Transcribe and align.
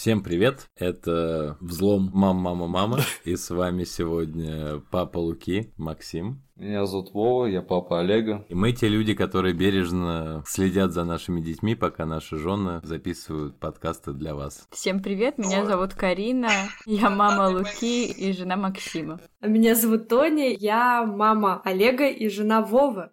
Всем 0.00 0.22
привет, 0.22 0.70
это 0.78 1.58
Взлом 1.60 2.10
Мама-Мама-Мама, 2.14 3.00
и 3.24 3.36
с 3.36 3.50
вами 3.50 3.84
сегодня 3.84 4.80
папа 4.90 5.18
Луки, 5.18 5.74
Максим. 5.76 6.42
Меня 6.56 6.86
зовут 6.86 7.12
Вова, 7.12 7.44
я 7.44 7.60
папа 7.60 8.00
Олега. 8.00 8.46
И 8.48 8.54
мы 8.54 8.72
те 8.72 8.88
люди, 8.88 9.12
которые 9.12 9.52
бережно 9.52 10.42
следят 10.46 10.92
за 10.92 11.04
нашими 11.04 11.42
детьми, 11.42 11.74
пока 11.74 12.06
наши 12.06 12.38
жены 12.38 12.80
записывают 12.82 13.60
подкасты 13.60 14.14
для 14.14 14.34
вас. 14.34 14.66
Всем 14.70 15.02
привет, 15.02 15.36
меня 15.36 15.66
зовут 15.66 15.92
Карина, 15.92 16.48
я 16.86 17.10
мама 17.10 17.50
Луки 17.50 18.10
и 18.10 18.32
жена 18.32 18.56
Максима. 18.56 19.20
А 19.40 19.48
меня 19.48 19.74
зовут 19.74 20.08
Тоня, 20.08 20.48
я 20.48 21.04
мама 21.04 21.60
Олега 21.62 22.08
и 22.08 22.30
жена 22.30 22.62
Вовы. 22.62 23.10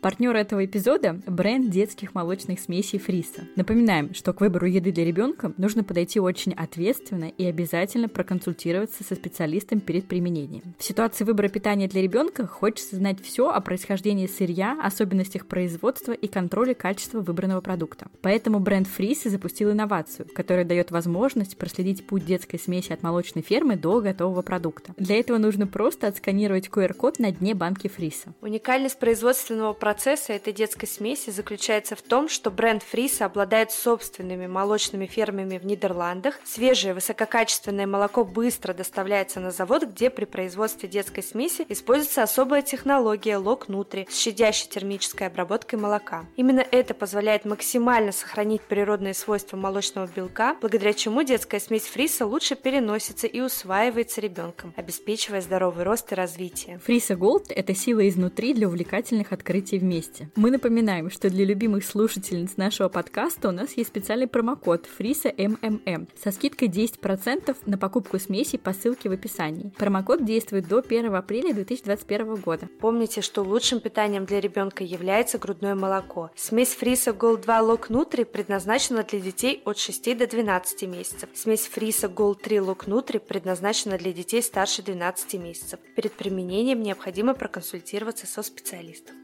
Партнер 0.00 0.34
этого 0.34 0.64
эпизода– 0.64 1.20
бренд 1.26 1.68
детских 1.68 2.14
молочных 2.14 2.58
смесей 2.58 2.98
Фриса. 2.98 3.42
Напоминаем, 3.54 4.14
что 4.14 4.32
к 4.32 4.40
выбору 4.40 4.64
еды 4.64 4.92
для 4.92 5.04
ребенка 5.04 5.52
нужно 5.58 5.84
подойти 5.84 6.18
очень 6.18 6.54
ответственно 6.54 7.26
и 7.26 7.44
обязательно 7.44 8.08
проконсультироваться 8.08 9.04
со 9.04 9.14
специалистом 9.14 9.80
перед 9.80 10.06
применением. 10.06 10.62
В 10.78 10.84
ситуации 10.84 11.24
выбора 11.24 11.48
питания 11.48 11.86
для 11.86 12.00
ребенка 12.00 12.46
хочется 12.46 12.96
знать 12.96 13.22
все 13.22 13.50
о 13.50 13.60
происхождении 13.60 14.26
сырья, 14.26 14.80
особенностях 14.82 15.44
производства 15.46 16.12
и 16.12 16.28
контроле 16.28 16.74
качества 16.74 17.20
выбранного 17.20 17.60
продукта. 17.60 18.06
Поэтому 18.22 18.58
бренд 18.58 18.88
Фриса 18.88 19.28
запустил 19.28 19.70
инновацию, 19.70 20.26
которая 20.34 20.64
дает 20.64 20.90
возможность 20.92 21.58
проследить 21.58 22.06
путь 22.06 22.24
детской 22.24 22.58
смеси 22.58 22.94
от 22.94 23.02
молочной 23.02 23.42
фермы 23.42 23.76
до 23.76 24.00
готового 24.00 24.40
продукта. 24.40 24.94
Для 24.96 25.20
этого 25.20 25.36
нужно 25.36 25.66
просто 25.66 26.06
отсканировать 26.06 26.68
QR-код 26.68 27.18
на 27.18 27.32
дне 27.32 27.54
банки 27.54 27.88
Фриса. 27.88 28.32
Уникальность 28.40 28.98
производственного 28.98 29.74
продукта 29.74 29.89
процесса 29.90 30.34
этой 30.34 30.52
детской 30.52 30.86
смеси 30.86 31.30
заключается 31.30 31.96
в 31.96 32.02
том, 32.02 32.28
что 32.28 32.52
бренд 32.52 32.84
Фриса 32.84 33.24
обладает 33.24 33.72
собственными 33.72 34.46
молочными 34.46 35.06
фермами 35.06 35.58
в 35.58 35.66
Нидерландах. 35.66 36.38
Свежее 36.44 36.94
высококачественное 36.94 37.88
молоко 37.88 38.24
быстро 38.24 38.72
доставляется 38.72 39.40
на 39.40 39.50
завод, 39.50 39.82
где 39.82 40.08
при 40.08 40.26
производстве 40.26 40.88
детской 40.88 41.24
смеси 41.24 41.66
используется 41.68 42.22
особая 42.22 42.62
технология 42.62 43.36
лок 43.36 43.66
нутри 43.66 44.06
с 44.08 44.16
щадящей 44.16 44.68
термической 44.68 45.26
обработкой 45.26 45.80
молока. 45.80 46.24
Именно 46.36 46.64
это 46.70 46.94
позволяет 46.94 47.44
максимально 47.44 48.12
сохранить 48.12 48.62
природные 48.62 49.12
свойства 49.12 49.56
молочного 49.56 50.06
белка, 50.06 50.56
благодаря 50.60 50.92
чему 50.92 51.24
детская 51.24 51.58
смесь 51.58 51.86
Фриса 51.86 52.26
лучше 52.26 52.54
переносится 52.54 53.26
и 53.26 53.40
усваивается 53.40 54.20
ребенком, 54.20 54.72
обеспечивая 54.76 55.40
здоровый 55.40 55.82
рост 55.82 56.12
и 56.12 56.14
развитие. 56.14 56.78
Friso 56.78 57.16
Gold– 57.16 57.46
это 57.48 57.74
сила 57.74 58.08
изнутри 58.08 58.54
для 58.54 58.68
увлекательных 58.68 59.32
открытий 59.32 59.79
вместе. 59.80 60.30
Мы 60.36 60.50
напоминаем, 60.50 61.10
что 61.10 61.28
для 61.28 61.44
любимых 61.44 61.84
слушательниц 61.84 62.56
нашего 62.56 62.88
подкаста 62.88 63.48
у 63.48 63.52
нас 63.52 63.72
есть 63.76 63.90
специальный 63.90 64.28
промокод 64.28 64.86
Friso 64.86 65.32
МММ 65.36 66.08
со 66.22 66.30
скидкой 66.30 66.68
10% 66.68 67.56
на 67.66 67.78
покупку 67.78 68.18
смеси 68.18 68.56
по 68.56 68.72
ссылке 68.72 69.08
в 69.08 69.12
описании. 69.12 69.72
Промокод 69.76 70.24
действует 70.24 70.68
до 70.68 70.78
1 70.78 71.14
апреля 71.14 71.52
2021 71.52 72.36
года. 72.36 72.68
Помните, 72.80 73.20
что 73.20 73.42
лучшим 73.42 73.80
питанием 73.80 74.24
для 74.24 74.40
ребенка 74.40 74.84
является 74.84 75.38
грудное 75.38 75.74
молоко. 75.74 76.30
Смесь 76.36 76.74
Friso 76.74 77.10
Gold 77.10 77.42
2 77.42 77.58
LockNutri 77.60 78.24
предназначена 78.24 79.02
для 79.02 79.20
детей 79.20 79.62
от 79.64 79.78
6 79.78 80.16
до 80.16 80.26
12 80.26 80.82
месяцев. 80.88 81.28
Смесь 81.34 81.66
Friso 81.66 82.06
Gold 82.06 82.40
3 82.42 82.58
LockNutri 82.58 83.18
предназначена 83.18 83.98
для 83.98 84.12
детей 84.12 84.42
старше 84.42 84.82
12 84.82 85.34
месяцев. 85.34 85.80
Перед 85.96 86.12
применением 86.12 86.82
необходимо 86.82 87.34
проконсультироваться 87.34 88.26
со 88.26 88.42
специалистом. 88.42 89.19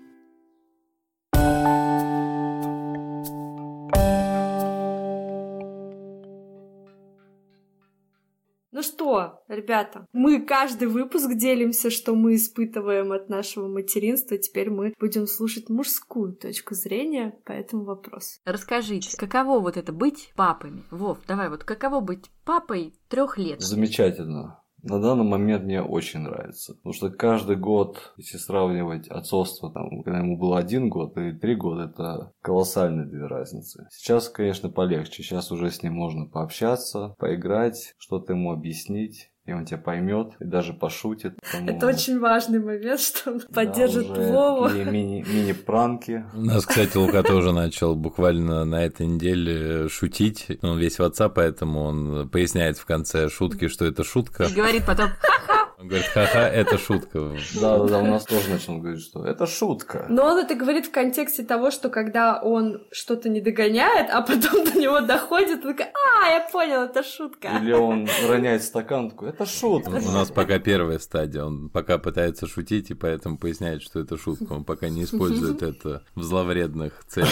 Ну 8.76 8.82
что, 8.82 9.42
ребята, 9.48 10.06
мы 10.12 10.38
каждый 10.42 10.88
выпуск 10.88 11.32
делимся, 11.32 11.88
что 11.88 12.14
мы 12.14 12.34
испытываем 12.34 13.10
от 13.12 13.30
нашего 13.30 13.68
материнства. 13.68 14.36
Теперь 14.36 14.68
мы 14.68 14.92
будем 15.00 15.26
слушать 15.26 15.70
мужскую 15.70 16.34
точку 16.34 16.74
зрения 16.74 17.38
по 17.46 17.52
этому 17.52 17.84
вопросу. 17.84 18.38
Расскажите, 18.44 19.16
каково 19.16 19.60
вот 19.60 19.78
это 19.78 19.94
быть 19.94 20.30
папами? 20.36 20.84
Вов, 20.90 21.20
давай 21.26 21.48
вот 21.48 21.64
каково 21.64 22.00
быть 22.00 22.30
папой 22.44 22.92
трех 23.08 23.38
лет? 23.38 23.62
Замечательно 23.62 24.60
на 24.86 25.00
данный 25.00 25.24
момент 25.24 25.64
мне 25.64 25.82
очень 25.82 26.20
нравится. 26.20 26.74
Потому 26.74 26.92
что 26.92 27.10
каждый 27.10 27.56
год, 27.56 28.14
если 28.16 28.38
сравнивать 28.38 29.08
отцовство, 29.08 29.70
там, 29.72 30.02
когда 30.02 30.18
ему 30.18 30.38
было 30.38 30.58
один 30.58 30.88
год 30.88 31.16
и 31.18 31.32
три 31.32 31.54
года, 31.54 31.84
это 31.84 32.32
колоссальные 32.42 33.06
две 33.06 33.26
разницы. 33.26 33.86
Сейчас, 33.90 34.28
конечно, 34.28 34.70
полегче. 34.70 35.22
Сейчас 35.22 35.50
уже 35.50 35.70
с 35.70 35.82
ним 35.82 35.94
можно 35.94 36.26
пообщаться, 36.26 37.14
поиграть, 37.18 37.94
что-то 37.98 38.32
ему 38.32 38.52
объяснить 38.52 39.30
и 39.46 39.52
он 39.52 39.64
тебя 39.64 39.78
поймет 39.78 40.32
и 40.40 40.44
даже 40.44 40.72
пошутит. 40.72 41.38
Потому... 41.40 41.70
Это 41.70 41.86
очень 41.86 42.18
важный 42.18 42.58
момент, 42.58 43.00
что 43.00 43.30
он 43.30 43.40
поддержит 43.40 44.12
да, 44.12 44.32
Вову. 44.32 44.68
Мини, 44.68 45.24
мини-пранки. 45.26 46.24
У 46.34 46.40
нас, 46.40 46.66
кстати, 46.66 46.96
Лука 46.96 47.22
тоже 47.22 47.52
начал 47.52 47.94
буквально 47.94 48.64
на 48.64 48.84
этой 48.84 49.06
неделе 49.06 49.88
шутить. 49.88 50.48
Он 50.62 50.78
весь 50.78 50.98
в 50.98 51.02
отца, 51.02 51.28
поэтому 51.28 51.82
он 51.82 52.28
поясняет 52.28 52.76
в 52.76 52.84
конце 52.84 53.28
шутки, 53.28 53.68
что 53.68 53.84
это 53.84 54.02
шутка. 54.02 54.44
И 54.44 54.54
говорит 54.54 54.84
потом 54.84 55.10
«ха-ха». 55.20 55.55
Он 55.78 55.88
говорит, 55.88 56.06
ха-ха, 56.06 56.48
это 56.48 56.78
шутка. 56.78 57.32
Да, 57.60 57.78
да, 57.78 57.84
да, 57.86 57.98
у 57.98 58.06
нас 58.06 58.24
тоже 58.24 58.48
начал 58.48 58.78
говорить, 58.78 59.02
что 59.02 59.26
это 59.26 59.46
шутка. 59.46 60.06
Но 60.08 60.24
он 60.24 60.38
это 60.38 60.54
говорит 60.54 60.86
в 60.86 60.90
контексте 60.90 61.42
того, 61.42 61.70
что 61.70 61.90
когда 61.90 62.40
он 62.40 62.86
что-то 62.90 63.28
не 63.28 63.42
догоняет, 63.42 64.08
а 64.10 64.22
потом 64.22 64.64
до 64.72 64.78
него 64.78 65.00
доходит, 65.00 65.64
он 65.66 65.74
такой, 65.74 65.92
а, 65.92 66.30
я 66.30 66.48
понял, 66.50 66.82
это 66.82 67.02
шутка. 67.02 67.48
Или 67.60 67.72
он 67.72 68.08
роняет 68.26 68.62
стакан, 68.62 69.10
такой, 69.10 69.30
это 69.30 69.44
шутка. 69.44 69.90
У 69.90 70.10
нас 70.12 70.30
пока 70.30 70.58
первая 70.58 70.98
стадия, 70.98 71.44
он 71.44 71.68
пока 71.68 71.98
пытается 71.98 72.46
шутить, 72.46 72.90
и 72.90 72.94
поэтому 72.94 73.36
поясняет, 73.36 73.82
что 73.82 74.00
это 74.00 74.16
шутка. 74.16 74.54
Он 74.54 74.64
пока 74.64 74.88
не 74.88 75.04
использует 75.04 75.62
это 75.62 76.04
в 76.14 76.22
зловредных 76.22 77.04
целях. 77.06 77.28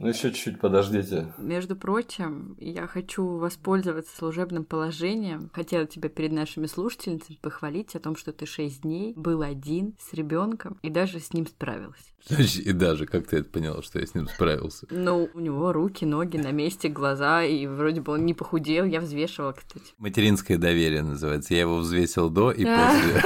Ну, 0.00 0.08
еще 0.08 0.32
чуть-чуть 0.32 0.58
подождите. 0.58 1.34
Между 1.36 1.76
прочим, 1.76 2.56
я 2.58 2.86
хочу 2.86 3.36
воспользоваться 3.36 4.16
служебным 4.16 4.64
положением. 4.64 5.50
Хотела 5.52 5.84
тебя 5.84 6.08
перед 6.08 6.32
нашими 6.32 6.64
слушательницами 6.64 7.36
похвалить 7.42 7.94
о 7.94 8.00
том, 8.00 8.16
что 8.16 8.32
ты 8.32 8.46
шесть 8.46 8.80
дней 8.80 9.12
был 9.14 9.42
один 9.42 9.94
с 10.00 10.14
ребенком 10.14 10.78
и 10.80 10.88
даже 10.88 11.20
с 11.20 11.34
ним 11.34 11.46
справился. 11.46 12.10
И 12.28 12.72
даже, 12.72 13.06
как 13.06 13.26
ты 13.26 13.38
это 13.38 13.50
поняла, 13.50 13.82
что 13.82 13.98
я 13.98 14.06
с 14.06 14.14
ним 14.14 14.28
справился? 14.28 14.86
Ну, 14.90 15.30
у 15.32 15.40
него 15.40 15.72
руки, 15.72 16.04
ноги 16.04 16.36
на 16.36 16.52
месте, 16.52 16.88
глаза, 16.88 17.42
и 17.42 17.66
вроде 17.66 18.00
бы 18.00 18.12
он 18.12 18.26
не 18.26 18.34
похудел, 18.34 18.84
я 18.84 19.00
взвешивала, 19.00 19.52
кстати. 19.52 19.92
Материнское 19.98 20.58
доверие 20.58 21.02
называется. 21.02 21.54
Я 21.54 21.60
его 21.60 21.78
взвесил 21.78 22.28
до 22.28 22.50
и 22.50 22.64
после. 22.64 23.22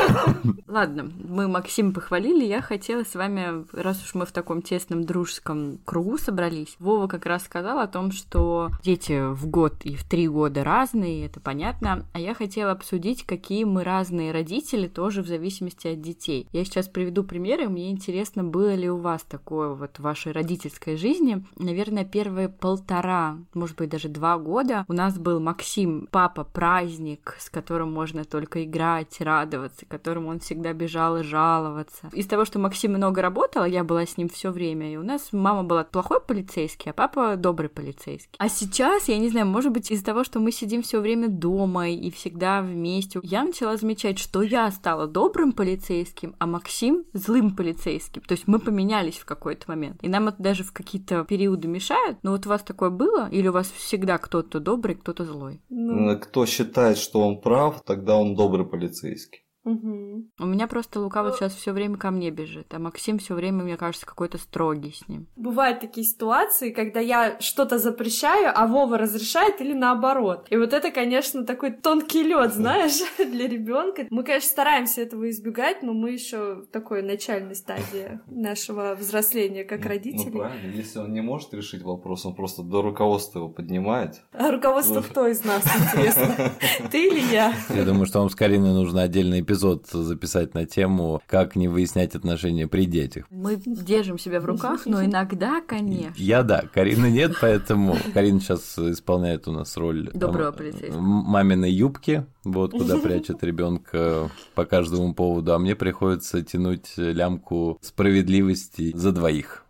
Ладно, 0.69 1.11
мы 1.23 1.49
Максим 1.49 1.93
похвалили, 1.93 2.45
я 2.45 2.63
хотела 2.63 3.05
с 3.05 3.15
вами, 3.15 3.65
раз 3.73 4.03
уж 4.03 4.15
мы 4.15 4.27
в 4.27 4.33
таком 4.33 4.63
тесном 4.63 5.05
дружеском 5.05 5.79
кругу 5.85 6.17
собрались, 6.19 6.64
Вова 6.79 7.07
как 7.07 7.27
раз 7.27 7.45
сказал 7.45 7.79
о 7.79 7.87
том, 7.87 8.13
что 8.13 8.71
дети 8.83 9.33
в 9.33 9.47
год 9.47 9.75
и 9.85 9.97
в 9.97 10.05
три 10.05 10.29
года 10.29 10.65
разные, 10.65 11.27
это 11.27 11.41
понятно, 11.41 12.07
а 12.13 12.21
я 12.21 12.35
хотела 12.35 12.73
обсудить, 12.73 13.25
какие 13.25 13.65
мы 13.65 13.85
разные 13.85 14.33
родители, 14.33 14.89
тоже 14.89 15.23
в 15.23 15.29
зависимости 15.29 15.89
от 15.89 16.01
детей. 16.01 16.49
Я 16.53 16.65
сейчас 16.65 16.89
приведу 16.89 17.25
примеры, 17.25 17.69
мне 17.69 17.91
интересно, 17.91 18.45
было 18.45 18.75
ли 18.75 18.91
у 18.91 18.97
вас 18.97 19.23
такое 19.23 19.71
вот 19.71 19.99
в 19.99 20.03
вашей 20.03 20.33
родительской 20.33 20.97
жизни? 20.97 21.45
Наверное, 21.57 22.05
первые 22.05 22.49
полтора, 22.49 23.39
может 23.55 23.77
быть, 23.77 23.91
даже 23.91 24.09
два 24.09 24.39
года 24.39 24.85
у 24.89 24.93
нас 24.93 25.19
был 25.19 25.41
Максим, 25.41 26.09
папа, 26.11 26.45
праздник, 26.45 27.37
с 27.39 27.51
которым 27.51 27.93
можно 27.93 28.25
только 28.25 28.65
играть, 28.65 29.21
радоваться, 29.21 29.87
которому 29.87 30.29
он 30.29 30.41
всегда 30.41 30.73
бежал 30.73 31.19
и 31.19 31.23
жаловаться. 31.23 32.11
Из 32.13 32.27
того, 32.27 32.45
что 32.45 32.59
Максим 32.59 32.93
много 32.93 33.23
работал, 33.23 33.65
я 33.65 33.85
была 33.85 34.07
с 34.07 34.17
ним 34.17 34.29
все 34.29 34.51
время, 34.51 34.93
и 34.93 34.97
у 34.97 35.03
нас 35.03 35.29
мама 35.33 35.65
была 35.65 35.85
плохой 35.85 36.21
полицейский, 36.55 36.91
а 36.91 36.95
папа 36.95 37.37
добрый 37.37 37.69
полицейский. 37.69 38.37
А 38.39 38.49
сейчас, 38.49 39.09
я 39.09 39.19
не 39.19 39.29
знаю, 39.29 39.47
может 39.47 39.73
быть, 39.73 39.91
из-за 39.91 40.05
того, 40.05 40.25
что 40.25 40.41
мы 40.41 40.53
сидим 40.53 40.83
все 40.83 41.01
время 41.01 41.29
дома 41.29 41.89
и 41.91 42.11
всегда 42.11 42.63
вместе, 42.63 43.21
я 43.23 43.45
начала 43.45 43.77
замечать, 43.77 44.19
что 44.19 44.43
я 44.43 44.71
стала 44.71 45.07
добрым 45.07 45.53
полицейским, 45.53 46.35
а 46.39 46.47
Максим 46.47 47.05
злым 47.13 47.57
полицейским. 47.57 48.23
То 48.23 48.33
есть 48.33 48.47
мы 48.47 48.59
поменялись 48.59 49.17
в 49.17 49.25
какой-то 49.25 49.65
момент. 49.69 49.99
И 50.03 50.09
нам 50.09 50.29
это 50.29 50.43
даже 50.43 50.65
в 50.65 50.73
какие-то 50.73 51.25
периоды 51.25 51.69
мешает. 51.69 52.19
Но 52.23 52.33
вот 52.33 52.47
у 52.47 52.49
вас 52.49 52.63
такое 52.63 52.91
было? 52.91 53.29
Или 53.31 53.49
у 53.49 53.53
вас 53.53 53.71
всегда 53.71 54.19
кто-то 54.19 54.61
добрый, 54.61 54.95
кто-то 54.95 55.25
злой? 55.25 55.61
Ну... 55.69 56.19
Кто 56.19 56.47
считает, 56.47 56.99
что 56.99 57.21
он 57.21 57.41
прав, 57.41 57.83
тогда 57.85 58.17
он 58.17 58.35
добрый 58.35 58.67
полицейский. 58.67 59.44
Угу. 59.65 60.31
У 60.41 60.47
меня 60.47 60.67
просто 60.67 61.01
Лука 61.01 61.23
вот 61.23 61.37
сейчас 61.37 61.55
все 61.55 61.73
время 61.73 61.97
ко 61.97 62.11
мне 62.11 62.31
бежит, 62.31 62.73
а 62.75 62.79
Максим 62.79 63.19
все 63.19 63.35
время, 63.35 63.65
мне 63.65 63.77
кажется, 63.77 64.07
какой-то 64.07 64.37
строгий 64.37 64.93
с 64.93 65.09
ним. 65.09 65.27
Бывают 65.37 65.81
такие 65.81 66.05
ситуации, 66.05 66.71
когда 66.71 67.01
я 67.01 67.41
что-то 67.41 67.79
запрещаю, 67.79 68.53
а 68.55 68.67
Вова 68.67 68.99
разрешает 68.99 69.61
или 69.61 69.73
наоборот. 69.73 70.47
И 70.51 70.57
вот 70.57 70.73
это, 70.73 70.91
конечно, 70.91 71.45
такой 71.45 71.73
тонкий 71.73 72.23
лед, 72.23 72.53
знаешь, 72.53 73.01
для 73.19 73.49
ребенка. 73.49 74.07
Мы, 74.11 74.23
конечно, 74.23 74.51
стараемся 74.51 75.01
этого 75.01 75.31
избегать, 75.31 75.83
но 75.83 75.95
мы 75.95 76.11
еще 76.11 76.57
в 76.57 76.67
такой 76.67 77.03
начальной 77.03 77.55
стадии 77.55 78.21
нашего 78.27 78.95
взросления 78.95 79.65
как 79.65 79.81
ну, 79.85 79.89
родители. 79.89 80.31
Ну, 80.31 80.39
правильно. 80.41 80.77
Если 80.77 80.99
он 80.99 81.13
не 81.13 81.23
может 81.23 81.55
решить 81.55 81.83
вопрос, 81.83 82.27
он 82.27 82.35
просто 82.35 82.63
до 82.63 82.83
руководства 82.83 83.39
его 83.39 83.49
поднимает. 83.49 84.21
А 84.33 84.51
руководство 84.51 85.01
кто 85.01 85.27
из 85.27 85.43
нас, 85.43 85.65
интересно? 85.65 86.53
Ты 86.91 87.07
или 87.07 87.21
я? 87.33 87.55
Я 87.71 87.85
думаю, 87.85 88.05
что 88.05 88.19
вам 88.21 88.29
с 88.29 88.35
Кариной 88.35 88.75
нужно 88.75 89.03
отдельный 89.03 89.41
эпизод 89.41 89.54
записать 89.55 90.55
на 90.55 90.67
тему, 90.67 91.23
как 91.27 91.57
не 91.57 91.69
выяснять 91.69 92.15
отношения 92.15 92.67
при 92.67 92.87
детях. 92.87 93.27
Мы 93.31 93.57
держим 93.57 94.19
себя 94.19 94.41
в 94.41 94.45
руках, 94.45 94.87
но 94.87 95.05
иногда, 95.05 95.61
конечно. 95.61 96.15
Я 96.17 96.43
да, 96.43 96.65
Карины 96.73 97.11
нет, 97.11 97.37
поэтому 97.41 97.97
Карина 98.13 98.41
сейчас 98.41 98.79
исполняет 98.79 99.49
у 99.49 99.53
нас 99.53 99.77
роль 99.77 100.11
доброго 100.13 100.53
полицейского. 100.53 101.01
Маминой 101.01 101.73
юбки, 101.73 102.27
вот 102.45 102.73
куда 102.73 102.99
прячет 102.99 103.43
ребенка 103.43 104.31
по 104.55 104.65
каждому 104.65 105.15
поводу, 105.15 105.55
а 105.55 105.59
мне 105.59 105.75
приходится 105.75 106.43
тянуть 106.43 106.93
лямку 106.97 107.79
справедливости 107.81 108.93
за 108.95 109.13
двоих. 109.13 109.65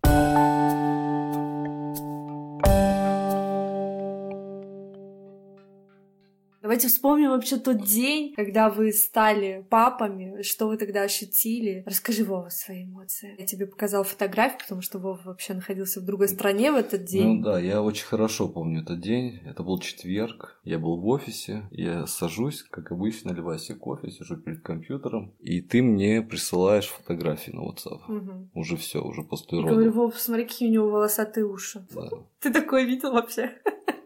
Давайте 6.75 6.89
вспомним 6.89 7.31
вообще 7.31 7.57
тот 7.57 7.85
день, 7.85 8.35
когда 8.35 8.69
вы 8.69 8.91
стали 8.91 9.65
папами, 9.71 10.43
что 10.43 10.67
вы 10.67 10.77
тогда 10.77 11.03
ощутили. 11.03 11.85
Расскажи, 11.87 12.25
Вова, 12.25 12.49
свои 12.49 12.83
эмоции. 12.83 13.37
Я 13.39 13.47
тебе 13.47 13.69
показал 13.69 14.03
фотографию, 14.03 14.59
потому 14.59 14.81
что 14.83 14.99
Вова 14.99 15.21
вообще 15.25 15.55
находился 15.55 16.01
в 16.01 16.05
другой 16.05 16.27
стране 16.27 16.73
в 16.73 16.75
этот 16.75 17.05
день. 17.05 17.37
Ну 17.37 17.43
да, 17.45 17.61
я 17.61 17.81
очень 17.81 18.07
хорошо 18.07 18.49
помню 18.49 18.83
этот 18.83 19.01
день. 19.01 19.39
Это 19.47 19.63
был 19.63 19.79
четверг, 19.79 20.61
я 20.65 20.81
был 20.81 20.97
в 20.97 21.07
офисе, 21.07 21.63
я 21.71 22.09
сажусь, 22.09 22.65
как 22.65 22.91
обычно, 22.91 23.31
наливаю 23.31 23.61
себе 23.61 23.79
кофе, 23.79 24.11
сижу 24.11 24.37
перед 24.37 24.61
компьютером, 24.61 25.33
и 25.39 25.61
ты 25.61 25.81
мне 25.81 26.23
присылаешь 26.23 26.89
фотографии 26.89 27.53
на 27.53 27.61
WhatsApp. 27.61 28.01
Угу. 28.09 28.51
Уже 28.55 28.77
все, 28.77 29.01
уже 29.01 29.23
после 29.23 29.59
родов. 29.59 29.75
говорю, 29.75 29.93
Вов, 29.93 30.19
смотри, 30.19 30.45
какие 30.45 30.71
у 30.71 30.73
него 30.73 30.91
волосатые 30.91 31.47
уши. 31.47 31.87
Да. 31.95 32.09
Ты 32.41 32.53
такое 32.53 32.83
видел 32.83 33.13
вообще? 33.13 33.53